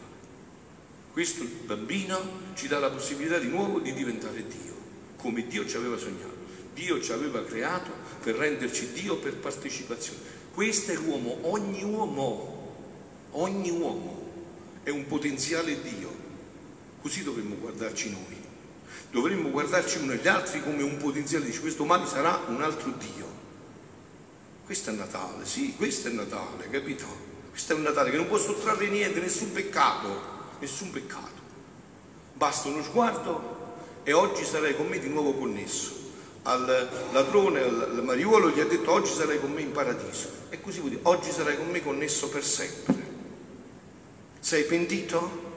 Questo 1.10 1.42
bambino 1.64 2.52
ci 2.54 2.68
dà 2.68 2.78
la 2.78 2.90
possibilità 2.90 3.38
di 3.38 3.48
nuovo 3.48 3.80
di 3.80 3.92
diventare 3.92 4.46
Dio, 4.46 4.76
come 5.16 5.44
Dio 5.48 5.66
ci 5.66 5.74
aveva 5.74 5.98
sognato. 5.98 6.41
Dio 6.74 7.00
ci 7.00 7.12
aveva 7.12 7.44
creato 7.44 7.90
per 8.22 8.36
renderci 8.36 8.92
Dio 8.92 9.16
per 9.16 9.36
partecipazione. 9.36 10.20
Questo 10.52 10.92
è 10.92 10.94
l'uomo, 10.94 11.38
ogni 11.42 11.82
uomo, 11.82 12.74
ogni 13.32 13.70
uomo 13.70 14.30
è 14.82 14.90
un 14.90 15.06
potenziale 15.06 15.80
Dio. 15.80 16.20
Così 17.00 17.22
dovremmo 17.22 17.56
guardarci 17.56 18.10
noi. 18.10 18.40
Dovremmo 19.10 19.50
guardarci 19.50 19.98
uno 19.98 20.12
agli 20.12 20.28
altri 20.28 20.62
come 20.62 20.82
un 20.82 20.96
potenziale, 20.96 21.44
dice 21.44 21.60
questo 21.60 21.82
domani 21.82 22.06
sarà 22.06 22.44
un 22.48 22.62
altro 22.62 22.92
Dio. 22.92 23.40
Questo 24.64 24.90
è 24.90 24.92
Natale, 24.94 25.44
sì, 25.44 25.74
questo 25.76 26.08
è 26.08 26.12
Natale, 26.12 26.70
capito? 26.70 27.04
Questo 27.50 27.72
è 27.72 27.76
un 27.76 27.82
Natale 27.82 28.10
che 28.10 28.16
non 28.16 28.28
può 28.28 28.38
sottrarre 28.38 28.88
niente, 28.88 29.20
nessun 29.20 29.52
peccato, 29.52 30.22
nessun 30.60 30.90
peccato. 30.90 31.40
Basta 32.34 32.68
uno 32.68 32.82
sguardo 32.82 33.60
e 34.02 34.12
oggi 34.12 34.44
sarai 34.44 34.74
con 34.74 34.86
me 34.86 34.98
di 34.98 35.08
nuovo 35.08 35.34
connesso 35.34 36.01
al 36.44 36.88
ladrone, 37.12 37.60
al 37.60 38.02
mariuolo, 38.02 38.50
gli 38.50 38.60
ha 38.60 38.64
detto 38.64 38.90
oggi 38.90 39.12
sarai 39.12 39.38
con 39.38 39.52
me 39.52 39.60
in 39.60 39.72
paradiso. 39.72 40.28
E 40.48 40.60
così 40.60 40.80
vuol 40.80 40.90
dire, 40.90 41.02
oggi 41.04 41.30
sarai 41.30 41.56
con 41.56 41.68
me 41.68 41.82
connesso 41.82 42.28
per 42.28 42.44
sempre. 42.44 43.10
Sei 44.40 44.64
pentito? 44.64 45.50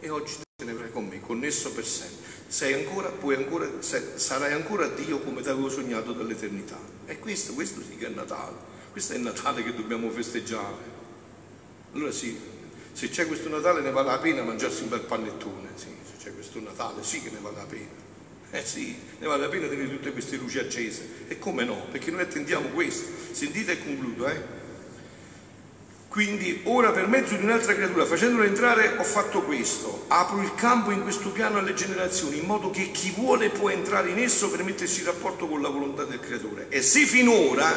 E 0.00 0.10
oggi 0.10 0.34
te 0.56 0.64
ne 0.64 0.72
avrai 0.72 0.92
con 0.92 1.06
me, 1.06 1.20
connesso 1.20 1.72
per 1.72 1.86
sempre. 1.86 2.24
Sei 2.48 2.74
ancora, 2.74 3.08
puoi 3.08 3.34
ancora, 3.34 3.68
sarai 3.80 4.52
ancora 4.52 4.86
Dio 4.88 5.20
come 5.20 5.42
ti 5.42 5.48
avevo 5.48 5.68
sognato 5.68 6.12
dall'eternità. 6.12 6.78
E 7.06 7.18
questo, 7.18 7.54
questo 7.54 7.80
sì 7.80 7.96
che 7.96 8.06
è 8.06 8.10
Natale. 8.10 8.74
Questo 8.92 9.14
è 9.14 9.16
il 9.16 9.22
Natale 9.22 9.62
che 9.62 9.74
dobbiamo 9.74 10.10
festeggiare. 10.10 10.94
Allora 11.92 12.12
sì, 12.12 12.38
se 12.92 13.08
c'è 13.08 13.26
questo 13.26 13.48
Natale 13.48 13.80
ne 13.80 13.90
vale 13.90 14.08
la 14.08 14.18
pena 14.18 14.42
mangiarsi 14.42 14.82
un 14.82 14.90
bel 14.90 15.00
panettone, 15.00 15.70
sì, 15.74 15.88
se 16.04 16.22
c'è 16.22 16.34
questo 16.34 16.60
Natale 16.60 17.02
sì 17.02 17.22
che 17.22 17.30
ne 17.30 17.38
vale 17.40 17.56
la 17.56 17.64
pena. 17.64 18.05
Eh 18.50 18.64
sì, 18.64 18.96
ne 19.18 19.26
vale 19.26 19.42
la 19.42 19.48
pena 19.48 19.66
tenere 19.66 19.90
tutte 19.90 20.12
queste 20.12 20.36
luci 20.36 20.58
accese. 20.58 21.08
E 21.28 21.38
come 21.38 21.64
no? 21.64 21.86
Perché 21.90 22.10
noi 22.10 22.22
attendiamo 22.22 22.68
questo. 22.68 23.08
Sentite 23.32 23.72
e 23.72 23.78
concludo, 23.84 24.28
eh? 24.28 24.64
Quindi 26.08 26.60
ora 26.64 26.92
per 26.92 27.08
mezzo 27.08 27.36
di 27.36 27.44
un'altra 27.44 27.74
creatura, 27.74 28.06
facendolo 28.06 28.44
entrare, 28.44 28.96
ho 28.96 29.04
fatto 29.04 29.42
questo. 29.42 30.06
Apro 30.08 30.40
il 30.40 30.54
campo 30.54 30.90
in 30.90 31.02
questo 31.02 31.30
piano 31.30 31.58
alle 31.58 31.74
generazioni, 31.74 32.38
in 32.38 32.46
modo 32.46 32.70
che 32.70 32.90
chi 32.90 33.10
vuole 33.10 33.50
può 33.50 33.68
entrare 33.68 34.08
in 34.08 34.18
esso 34.18 34.48
per 34.48 34.62
mettersi 34.62 35.00
in 35.00 35.06
rapporto 35.06 35.46
con 35.46 35.60
la 35.60 35.68
volontà 35.68 36.04
del 36.04 36.20
creatore. 36.20 36.68
E 36.70 36.80
se 36.80 37.04
finora 37.04 37.70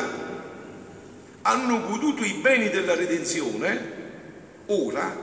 hanno 1.42 1.86
goduto 1.86 2.24
i 2.24 2.34
beni 2.36 2.70
della 2.70 2.96
redenzione, 2.96 3.98
ora 4.68 5.14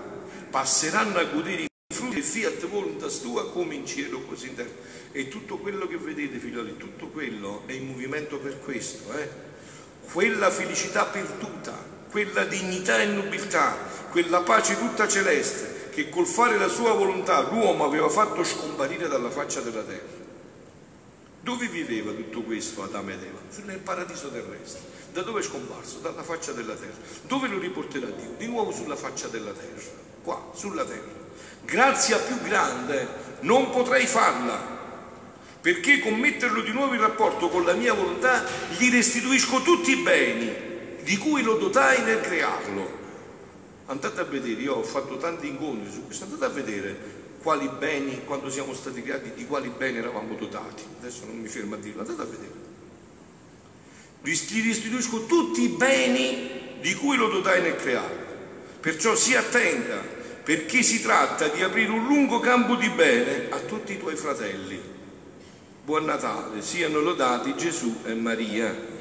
passeranno 0.51 1.19
a 1.19 1.25
godere 1.25 1.63
i 1.63 1.67
frutti 1.95 2.17
del 2.17 2.23
fiat 2.25 2.67
voluntas 2.67 3.21
tua 3.21 3.51
come 3.51 3.77
in 3.77 3.87
cielo 3.87 4.21
così 4.23 4.49
in 4.49 4.57
terra. 4.57 4.71
E 5.17 5.29
tutto 5.29 5.57
quello 5.57 5.87
che 5.87 5.97
vedete, 5.97 6.37
figlioli, 6.37 6.77
tutto 6.77 7.07
quello 7.07 7.63
è 7.65 7.73
in 7.73 7.87
movimento 7.87 8.37
per 8.37 8.61
questo, 8.61 9.19
eh? 9.19 9.27
Quella 10.13 10.51
felicità 10.51 11.07
perduta, 11.07 11.73
quella 12.11 12.45
dignità 12.45 13.01
e 13.01 13.07
nobiltà, 13.07 13.79
quella 14.11 14.43
pace 14.43 14.77
tutta 14.77 15.09
celeste 15.09 15.89
che 15.89 16.11
col 16.11 16.27
fare 16.27 16.59
la 16.59 16.69
sua 16.69 16.93
volontà 16.93 17.41
l'uomo 17.41 17.87
aveva 17.87 18.11
fatto 18.11 18.45
scomparire 18.45 19.09
dalla 19.09 19.31
faccia 19.31 19.63
della 19.63 19.81
terra. 19.81 20.25
Dove 21.41 21.67
viveva 21.67 22.13
tutto 22.13 22.43
questo 22.43 22.83
Adamo 22.83 23.11
ed 23.13 23.23
Eva? 23.23 23.39
Nel 23.65 23.79
paradiso 23.79 24.29
terrestre. 24.29 24.83
Da 25.15 25.23
dove 25.23 25.41
è 25.41 25.43
scomparso? 25.43 26.01
Dalla 26.01 26.25
faccia 26.25 26.53
della 26.53 26.75
terra. 26.75 26.93
Dove 27.23 27.49
lo 27.49 27.59
riporterà 27.59 28.09
Dio? 28.09 28.35
Di 28.37 28.49
nuovo 28.49 28.71
sulla 28.71 28.97
faccia 28.97 29.29
della 29.29 29.53
terra. 29.53 29.81
Qua, 30.23 30.51
sulla 30.55 30.85
terra. 30.85 31.25
Grazia 31.65 32.19
più 32.19 32.39
grande 32.43 33.09
non 33.41 33.71
potrei 33.71 34.05
farla. 34.05 34.76
Perché 35.67 35.99
con 35.99 36.15
metterlo 36.15 36.61
di 36.61 36.71
nuovo 36.71 36.95
in 36.95 37.01
rapporto 37.01 37.49
con 37.49 37.65
la 37.65 37.73
mia 37.73 37.93
volontà 37.93 38.47
gli 38.79 38.89
restituisco 38.89 39.63
tutti 39.63 39.91
i 39.91 39.97
beni 39.97 40.49
di 41.03 41.17
cui 41.17 41.43
lo 41.43 41.55
dotai 41.55 42.05
nel 42.05 42.21
crearlo. 42.21 42.89
Andate 43.87 44.21
a 44.21 44.23
vedere, 44.23 44.61
io 44.61 44.75
ho 44.75 44.85
fatto 44.85 45.17
tanti 45.17 45.49
incontri 45.49 45.91
su 45.91 46.05
questo, 46.05 46.23
andate 46.23 46.45
a 46.45 46.49
vedere 46.51 46.97
quali 47.43 47.69
beni, 47.81 48.23
quando 48.25 48.49
siamo 48.49 48.75
stati 48.75 49.03
creati, 49.03 49.33
di 49.35 49.45
quali 49.45 49.69
beni 49.77 49.99
eravamo 49.99 50.37
dotati. 50.37 50.85
Adesso 51.01 51.25
non 51.25 51.37
mi 51.37 51.49
fermo 51.49 51.75
a 51.75 51.79
dirlo, 51.79 52.03
andate 52.03 52.23
a 52.23 52.27
vedere. 52.27 52.53
Gli 54.23 54.69
restituisco 54.69 55.27
tutti 55.27 55.63
i 55.63 55.69
beni 55.71 56.79
di 56.81 56.95
cui 56.95 57.17
lo 57.17 57.27
dotai 57.27 57.63
nel 57.63 57.75
creare. 57.75 58.25
Perciò 58.79 59.17
si 59.17 59.35
attenta, 59.35 59.97
perché 60.45 60.85
si 60.85 61.03
tratta 61.03 61.49
di 61.49 61.61
aprire 61.61 61.91
un 61.91 62.07
lungo 62.07 62.39
campo 62.39 62.77
di 62.77 62.89
bene 62.91 63.49
a 63.51 63.59
tutti 63.59 63.95
i 63.95 63.99
tuoi 63.99 64.15
fratelli. 64.15 64.95
Buon 65.87 66.05
Natale, 66.05 66.63
siano 66.63 66.99
lodati 66.99 67.55
Gesù 67.55 68.01
e 68.05 68.13
Maria. 68.15 68.96